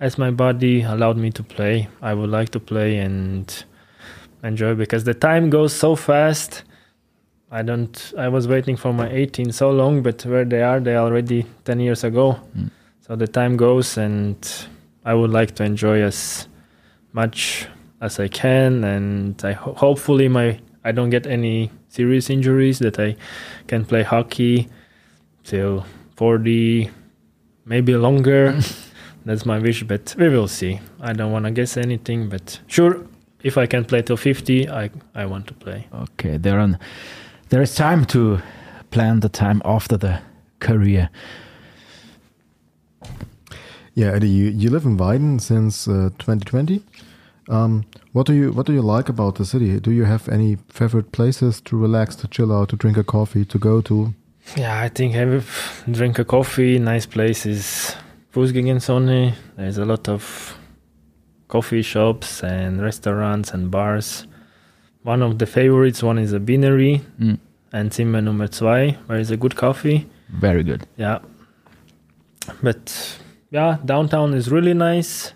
[0.00, 3.64] As my body allowed me to play, I would like to play and
[4.44, 6.62] enjoy because the time goes so fast.
[7.50, 8.12] I don't.
[8.16, 11.80] I was waiting for my 18 so long, but where they are, they already 10
[11.80, 12.38] years ago.
[12.56, 12.70] Mm.
[13.00, 14.36] So the time goes, and
[15.08, 16.48] I would like to enjoy as
[17.14, 17.66] much
[18.02, 22.98] as I can, and I ho- hopefully my I don't get any serious injuries that
[22.98, 23.16] I
[23.66, 24.68] can play hockey
[25.44, 25.86] till
[26.16, 26.90] 40,
[27.64, 28.60] maybe longer.
[29.24, 30.78] That's my wish, but we will see.
[31.00, 33.06] I don't want to guess anything, but sure,
[33.42, 35.86] if I can play till 50, I I want to play.
[35.92, 36.78] Okay, there are,
[37.48, 38.40] there is time to
[38.90, 40.20] plan the time after the
[40.60, 41.08] career.
[43.98, 46.82] Yeah, Eddie, you, you live in Weiden since uh, 2020.
[47.48, 49.80] Um, what do you what do you like about the city?
[49.80, 53.44] Do you have any favorite places to relax, to chill out, to drink a coffee,
[53.46, 54.14] to go to?
[54.56, 57.96] Yeah, I think have drink a coffee, nice places.
[58.32, 59.32] Fußgängerzone.
[59.56, 60.56] There's a lot of
[61.48, 64.26] coffee shops and restaurants and bars.
[65.02, 67.38] One of the favorites one is a Beanery Mm,
[67.72, 70.06] and Zimmer Nummer 2, where is a good coffee.
[70.28, 70.86] very good.
[70.96, 71.18] Yeah.
[72.62, 73.18] But
[73.50, 75.32] yeah, downtown is really nice.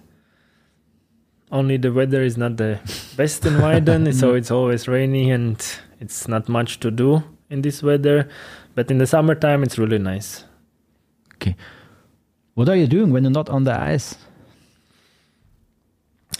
[1.50, 2.78] Only the weather is not the
[3.16, 5.56] best in Weiden, so it's always rainy and
[6.00, 8.28] it's not much to do in this weather.
[8.74, 10.44] But in the summertime, it's really nice.
[11.34, 11.56] Okay.
[12.54, 14.14] What are you doing when you're not on the ice?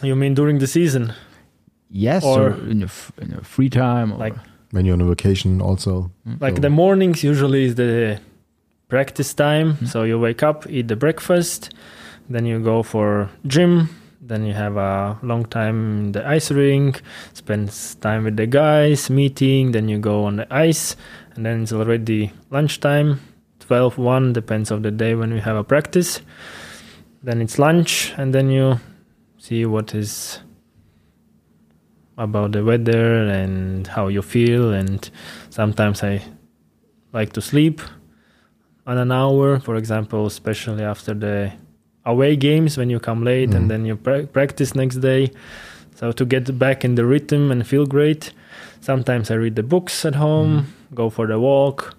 [0.02, 1.12] You mean during the season?
[1.90, 2.88] Yes, Or- or, in, your,
[3.20, 4.36] in your free time, or Like-
[4.70, 6.10] When you're on a vacation, also.
[6.40, 8.18] Like So- the mornings usually is the
[8.92, 9.68] practice time.
[9.72, 9.88] Mhm.
[9.92, 11.60] So you wake up, eat the breakfast,
[12.28, 13.88] then you go for gym.
[14.24, 19.10] Then you have a long time in the ice rink, spend time with the guys,
[19.10, 19.72] meeting.
[19.72, 20.96] Then you go on the ice,
[21.34, 23.18] and then it's already lunchtime,
[23.58, 26.22] 12, 1, depends of the day when we have a practice.
[27.24, 28.78] Then it's lunch, and then you
[29.38, 30.40] see what is
[32.16, 34.72] about the weather and how you feel.
[34.72, 35.10] And
[35.50, 36.22] sometimes I
[37.12, 37.80] like to sleep
[38.86, 41.52] on an hour, for example, especially after the
[42.04, 43.56] away games when you come late Mhm.
[43.56, 45.30] and then you pra- practice next day.
[45.94, 48.32] So to get back in the rhythm and feel great,
[48.80, 51.94] sometimes I read the books at home, go for the walk.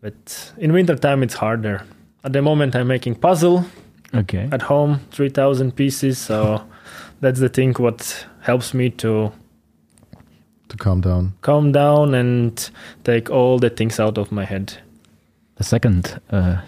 [0.00, 1.82] But in winter time it's harder.
[2.24, 3.64] At the moment I'm making puzzle
[4.14, 4.48] okay.
[4.50, 6.62] at home, 3000 pieces, so
[7.20, 9.32] that's the thing what helps me to
[10.68, 11.32] to calm down.
[11.42, 12.70] calm down and
[13.04, 14.72] take all the things out of my head.
[15.58, 16.60] The second uh,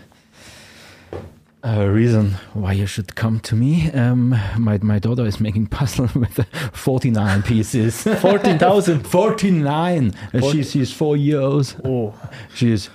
[1.64, 6.08] uh, reason why you should come to me, um, my my daughter is making puzzle
[6.14, 8.02] with 49 pieces.
[8.20, 9.06] 14,000.
[9.06, 10.12] 49.
[10.34, 11.76] Uh, Four- she's she's four years.
[11.84, 12.14] Oh,
[12.54, 12.90] She's.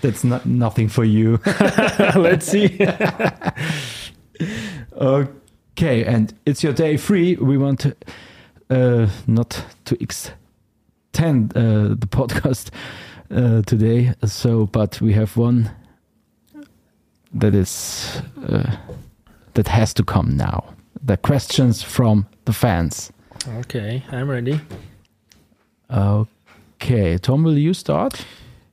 [0.00, 1.40] That's not nothing for you.
[2.16, 2.78] let's see.
[4.92, 7.34] Okay, and it's your day free.
[7.36, 7.96] We want to,
[8.70, 12.70] uh, not to extend uh, the podcast
[13.30, 15.70] uh, today, so but we have one
[17.32, 18.76] that is uh,
[19.54, 20.62] that has to come now.
[21.06, 23.12] the questions from the fans.
[23.58, 24.58] Okay, I'm ready.
[25.90, 28.24] Okay, Tom, will you start?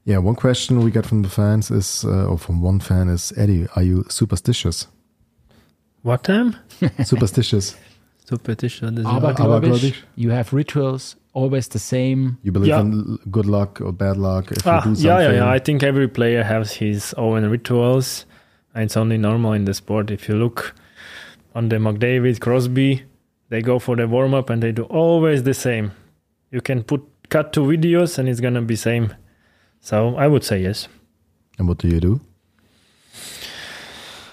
[0.06, 3.34] Yeah, one question we got from the fans is, uh, or from one fan is,
[3.38, 4.88] Eddie, are you superstitious?
[6.04, 6.56] What time?
[7.04, 7.76] Superstitious.
[8.30, 8.96] Superstition.
[8.96, 9.40] this is- Abergläubisch.
[9.40, 10.04] Abergläubisch.
[10.16, 12.38] You have rituals always the same.
[12.44, 12.82] You believe Yeah.
[12.82, 15.06] in good luck or bad luck if Ah, you do something?
[15.06, 15.50] yeah, yeah, yeah.
[15.50, 18.26] I think every player has his own rituals.
[18.74, 20.12] And it's only normal in the sport.
[20.12, 20.74] If you look
[21.56, 23.04] on the McDavid, Crosby,
[23.50, 25.92] they go for the warm up and they do always the same.
[26.52, 29.14] You can put cut two videos and it's gonna be same.
[29.82, 30.88] So I would say yes.
[31.60, 32.22] And what do you do?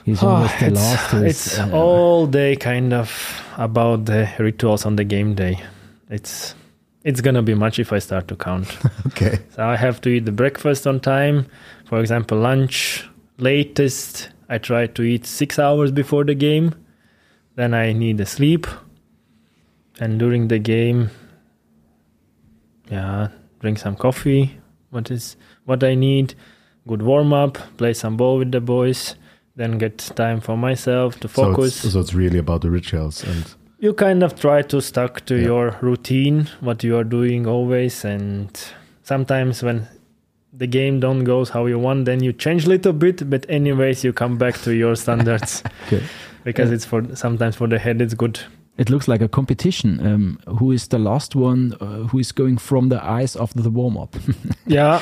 [0.04, 0.74] He's always the Ah, it's
[1.12, 1.14] last.
[1.14, 3.10] it's uh, all day kind of
[3.58, 5.58] about the rituals on the game day.
[6.10, 6.54] It's
[7.04, 8.76] it's gonna be much if I start to count.
[9.08, 9.38] Okay.
[9.50, 11.46] So I have to eat the breakfast on time.
[11.86, 16.74] For example, lunch latest I try to eat six hours before the game.
[17.56, 18.66] Then I need a sleep.
[20.00, 21.10] And during the game,
[22.90, 23.28] yeah,
[23.60, 24.58] drink some coffee.
[24.90, 26.34] What is what I need?
[26.86, 27.58] Good warm up.
[27.76, 29.16] Play some ball with the boys.
[29.56, 33.24] Then get time for myself to So focus it's, so it's really about the rituals
[33.24, 33.44] and
[33.80, 35.44] you kind of try to stuck to Yeah.
[35.46, 38.48] your routine what you are doing always and
[39.02, 39.86] sometimes when
[40.52, 44.04] the game don't goes how you want then you change a little bit but anyways
[44.04, 46.02] you come back to your standards Okay.
[46.44, 46.74] because Yeah.
[46.76, 48.40] it's for sometimes for the head it's good
[48.80, 49.98] It looks like a competition.
[50.06, 53.70] Um, who is the last one uh, who is going from the ice after the
[53.70, 54.14] warm up?
[54.66, 55.00] yeah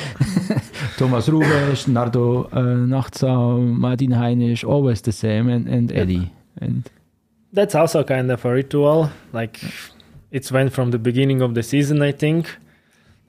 [0.97, 6.31] Thomas Rubesch, Nardo uh, Nagtzaam, Martin Heinisch, always the same, and, and Eddie.
[6.61, 6.89] And
[7.53, 9.09] that's also kind of a ritual.
[9.33, 9.59] Like
[10.31, 12.55] it's went from the beginning of the season i think.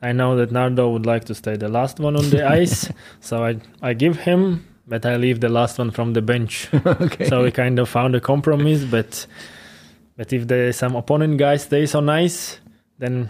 [0.01, 2.91] I know that nardo would like to stay the last one on the ice
[3.21, 6.69] so i i give him but i leave the last one from the bench.
[6.87, 7.27] Okay.
[7.27, 9.27] so we kind of found a compromise but
[10.17, 12.59] but if the some opponent guy stays on ice
[12.99, 13.29] then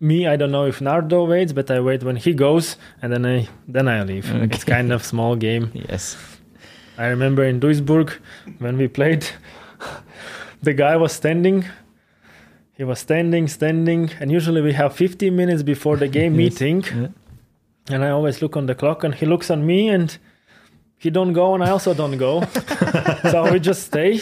[0.00, 3.24] me i don't know if nardo waits but i wait when he goes and then
[3.26, 4.26] i then i leave.
[4.52, 5.70] It's kind of small game.
[5.88, 6.16] Yes.
[6.98, 8.10] I remember in duisburg
[8.58, 9.26] when we played
[10.62, 11.64] the guy was standing
[12.76, 16.60] he was standing standing and usually we have 15 minutes before the game Yes.
[16.60, 16.84] meeting.
[16.84, 17.08] Yeah.
[17.94, 20.18] and i always look on the clock and he looks on me and
[20.98, 22.42] he don't go and i also don't go.
[23.30, 24.20] So we just stay.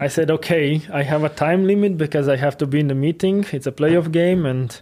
[0.00, 2.94] I said okay i have a time limit because i have to be in the
[2.94, 3.44] meeting.
[3.52, 4.80] It's a playoff game and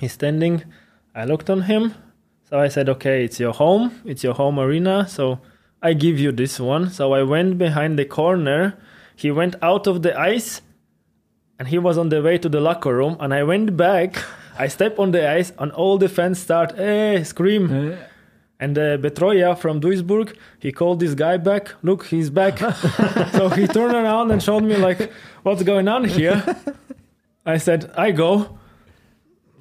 [0.00, 0.64] he's standing.
[1.14, 1.94] I looked on him.
[2.48, 3.84] So i said okay it's your home.
[4.06, 5.06] It's your home arena.
[5.08, 5.40] So
[5.82, 8.76] i give you this one so i went behind the corner
[9.16, 10.60] he went out of the ice
[11.58, 14.24] and he was on the way to the locker room and i went back
[14.58, 17.96] i step on the ice and all the fans start hey scream
[18.60, 21.74] and uh, Betroya from Duisburg, he called this guy back.
[21.82, 22.58] Look, he's back.
[23.32, 25.12] so he turned around and showed me like,
[25.44, 26.42] what's going on here?
[27.46, 28.58] I said, I go.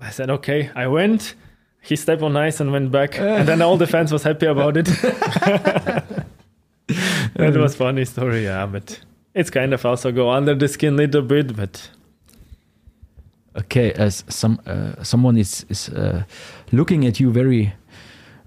[0.02, 0.72] I said, okay.
[0.76, 1.36] I went.
[1.82, 4.76] He stepped on ice and went back, and then all the fans was happy about
[4.78, 4.86] it.
[7.38, 8.66] that was funny story, yeah.
[8.66, 9.00] But
[9.34, 11.90] it's kind of also go under the skin a little bit, but
[13.58, 16.24] Okay, as some uh, someone is is uh,
[16.72, 17.74] looking at you very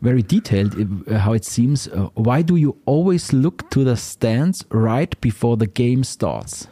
[0.02, 0.74] very detailed
[1.08, 5.56] uh, how it seems uh, why do you always look to the stands right before
[5.58, 6.68] the game starts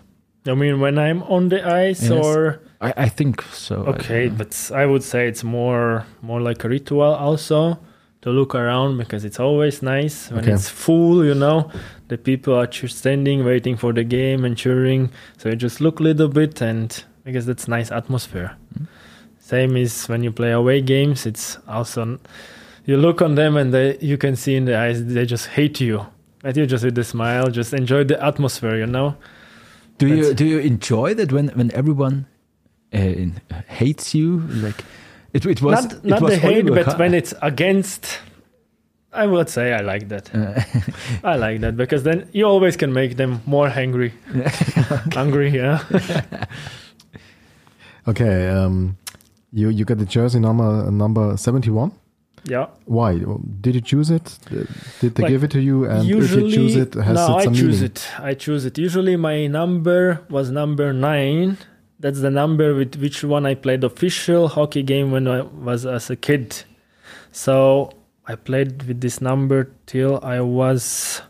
[0.46, 2.10] I mean when I'm on the ice Yes.
[2.24, 6.68] or i, I think so Okay, but I would say it's more more like a
[6.68, 7.78] ritual also
[8.22, 10.52] to look around because it's always nice when Okay.
[10.52, 11.70] it's full, you know.
[12.08, 15.10] The people are just standing waiting for the game and cheering.
[15.36, 16.90] So you just look a little bit and
[17.26, 18.50] I guess that's nice atmosphere.
[18.76, 18.84] Hmm.
[19.40, 22.18] Same is when you play away games, it's also
[22.86, 25.80] you look on them and they you can see in the eyes they just hate
[25.80, 26.06] you.
[26.42, 29.14] But you just with a smile, just enjoy the atmosphere, you know.
[29.98, 32.26] do you do you enjoy that when when everyone
[32.92, 34.84] uh, hates you like
[35.32, 38.18] it, it was not it not was the hate, but Kahn- when it's against,
[39.12, 40.34] I would say I like that.
[40.34, 40.60] Uh,
[41.24, 44.12] I like that because then you always can make them more hungry.
[45.12, 45.82] hungry, yeah.
[48.06, 48.96] Okay, um,
[49.52, 51.92] you you got the jersey number number seventy one.
[52.44, 52.66] Yeah.
[52.86, 53.18] Why
[53.60, 54.38] did you choose it?
[55.00, 55.84] Did they Like, give it to you?
[55.84, 57.84] And Usually, if you choose it, has no, it I choose meaning?
[57.84, 58.08] it.
[58.18, 58.78] I choose it.
[58.78, 61.58] Usually, my number was number nine.
[62.00, 66.10] That's the number with which one I played official hockey game when I was as
[66.10, 66.62] a kid.
[67.32, 67.90] So
[68.26, 71.22] I played with this number till I was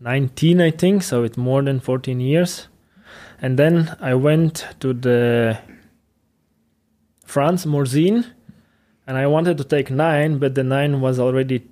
[0.00, 1.02] 19, I think.
[1.02, 2.68] So it's more than 14 years.
[3.42, 5.58] And then I went to the
[7.26, 8.26] France Morzine
[9.06, 11.62] and I wanted to take nine, but the nine was already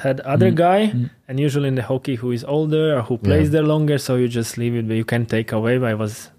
[0.00, 0.54] had other Mm.
[0.54, 1.10] guy, Mm.
[1.28, 3.52] and usually in the hockey who is older or who plays Yeah.
[3.60, 5.76] there longer, so you just leave it, but you can take away.
[5.78, 6.30] but I was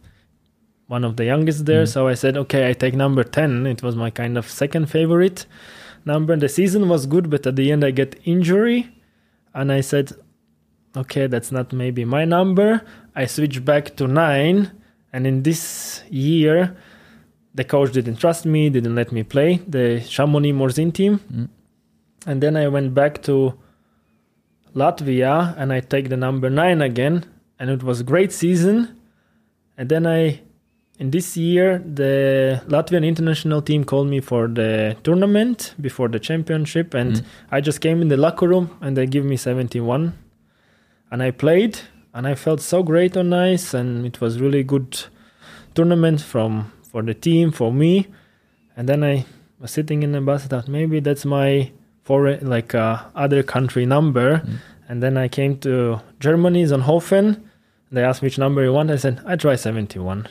[0.96, 1.92] one of the youngest there, Mm.
[1.94, 3.52] so I said, okay, I take number ten.
[3.74, 5.40] It was my kind of second favorite
[6.12, 6.34] number.
[6.46, 8.80] The season was good, but at the end I get injury,
[9.58, 10.08] and I said,
[11.02, 12.70] okay, that's not maybe my number.
[13.22, 14.58] I switch back to nine,
[15.14, 15.62] and in this
[16.10, 16.58] year,
[17.60, 21.48] the coach didn't trust me, didn't let me play the Chamonix Morzine team, Mm.
[22.30, 23.36] and then I went back to
[24.76, 27.16] Latvia and I take the number nine again,
[27.60, 28.78] and it was a great season.
[29.78, 30.42] And then I,
[31.00, 36.94] in this year, the Latvian international team called me for the tournament before the championship,
[36.94, 37.24] and Mm.
[37.52, 40.14] I just came in the locker room and they give me 71,
[41.12, 41.80] and I played,
[42.14, 45.06] and I felt so great on ice, and it was really good
[45.74, 48.08] tournament from for the team for me,
[48.78, 49.26] and then I
[49.60, 51.72] was sitting in the bus, I thought maybe that's my
[52.04, 54.58] foreign like uh, other country number, Mm.
[54.90, 57.26] and then I came to Germany, Sonthofen.
[57.90, 58.90] And they asked me which number you want.
[58.92, 60.28] I said I try 71 Mm.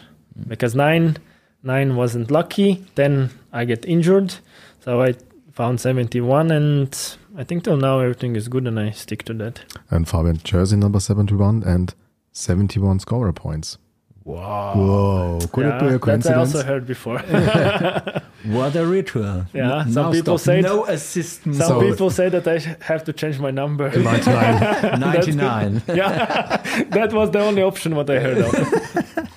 [0.49, 1.17] Because nine
[1.63, 2.85] nine wasn't lucky.
[2.95, 4.35] Then I get injured,
[4.81, 5.15] so I
[5.53, 9.61] found 71, and I think till now everything is good, and I stick to that.
[9.91, 11.95] And Fabian, jersey number 71 and
[12.33, 13.77] 71 scorer points.
[14.25, 14.75] Wow.
[14.77, 15.39] Whoa.
[15.53, 16.25] Could it be a coincidence?
[16.25, 17.19] that I also heard before.
[18.45, 19.47] What a ritual.
[19.53, 20.47] Yeah, N- some people stop.
[20.55, 21.43] say- no assist.
[21.45, 23.89] Some So- people say that I have to change my number.
[23.97, 25.01] 99.
[25.01, 25.83] 99.
[25.89, 26.57] yeah,
[26.91, 29.29] that was the only option what I heard of.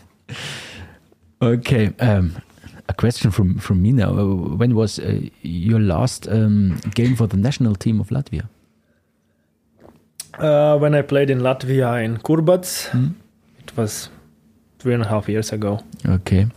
[1.41, 1.91] Okay.
[1.99, 2.35] Um,
[2.87, 4.11] a question from, from me now.
[4.13, 8.47] When was uh, your last um, game for the national team of Latvia?
[10.37, 13.07] Uh, when I played in Latvia in Kurbads, Hmm?
[13.59, 14.09] it was
[14.79, 15.79] three and a half years ago.
[16.05, 16.47] Okay.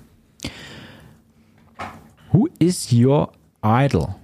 [2.32, 3.30] Who is your
[3.62, 4.20] idol?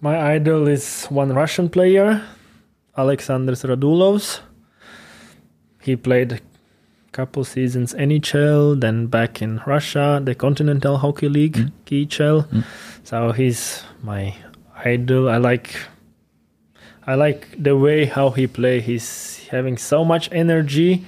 [0.00, 2.22] My idol is one Russian player,
[2.96, 4.40] Alexander Radulovs.
[5.82, 6.40] He played
[7.16, 11.70] couple seasons NHL, then back in Russia, the Continental Hockey League, Mm.
[11.86, 12.38] KHL.
[12.52, 12.64] Mm.
[13.04, 14.34] So he's my
[14.84, 15.28] idol.
[15.28, 15.68] I like
[17.06, 18.80] I like the way how he play.
[18.80, 19.08] He's
[19.50, 21.04] having so much energy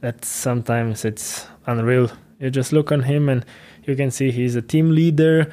[0.00, 2.10] that sometimes it's unreal.
[2.38, 3.44] You just look on him and
[3.86, 5.50] you can see he's a team leader.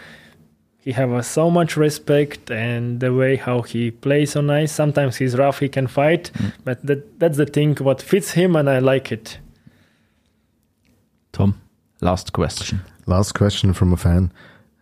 [0.85, 4.71] He have uh, so much respect and the way how he plays on ice.
[4.71, 6.51] Sometimes he's rough, he can fight, Mm.
[6.65, 9.39] but that that's the thing what fits him and I like it.
[12.05, 12.81] Tom, last question.
[13.07, 14.31] Last question from a fan.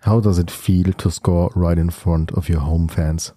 [0.01, 3.32] How does it feel to score right in front of your home fans?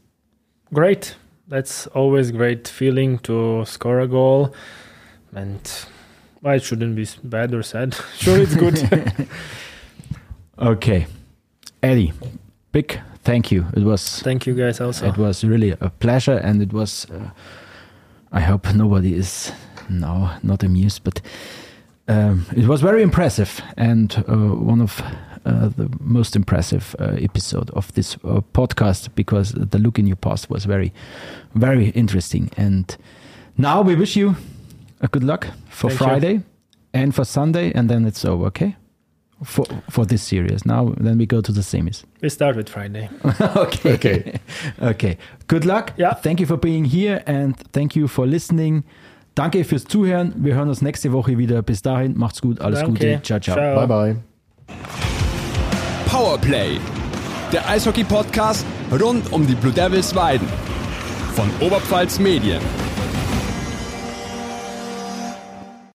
[0.72, 1.16] Great.
[1.48, 4.52] That's always great feeling to score a goal
[5.34, 5.86] and
[6.42, 7.94] well, it shouldn't be bad or sad.
[8.16, 9.28] sure it's good.
[10.58, 11.06] Okay.
[11.82, 12.14] Eddie,
[12.72, 13.66] big thank you.
[13.76, 15.06] It was Thank you guys also.
[15.06, 17.06] It was really a pleasure, and it was.
[17.10, 17.28] Uh,
[18.32, 19.52] I hope nobody is
[19.90, 21.20] now not amused, but
[22.08, 25.02] um, it was very impressive and uh, one of
[25.46, 30.16] uh, the most impressive uh, episode of this uh, podcast because the look in your
[30.16, 30.92] past was very,
[31.54, 32.50] very interesting.
[32.56, 32.96] And
[33.56, 34.34] now we wish you
[35.00, 36.06] a good luck for Thank you.
[36.06, 36.40] Friday
[36.92, 38.46] and for Sunday, and then it's over.
[38.46, 38.76] Okay.
[39.44, 40.64] For for this series.
[40.64, 42.04] Now then we go to the semis.
[42.22, 43.08] we start with Friday.
[43.56, 43.92] okay.
[43.94, 44.40] Okay.
[44.82, 45.18] okay.
[45.46, 45.92] Good luck.
[45.98, 46.14] Ja.
[46.14, 48.82] Thank you for being here and thank you for listening.
[49.36, 50.32] Danke fürs Zuhören.
[50.38, 51.60] Wir hören uns nächste Woche wieder.
[51.60, 52.60] Bis dahin, macht's gut.
[52.62, 52.92] Alles Danke.
[52.92, 53.22] Gute.
[53.22, 53.54] Ciao, ciao.
[53.54, 53.86] Ciao.
[53.86, 54.16] Bye bye.
[56.06, 56.78] Powerplay,
[57.52, 58.64] der Eishockey-Podcast
[58.98, 60.48] rund um die Blue Devils Weiden
[61.34, 62.62] von Oberpfalz Medien.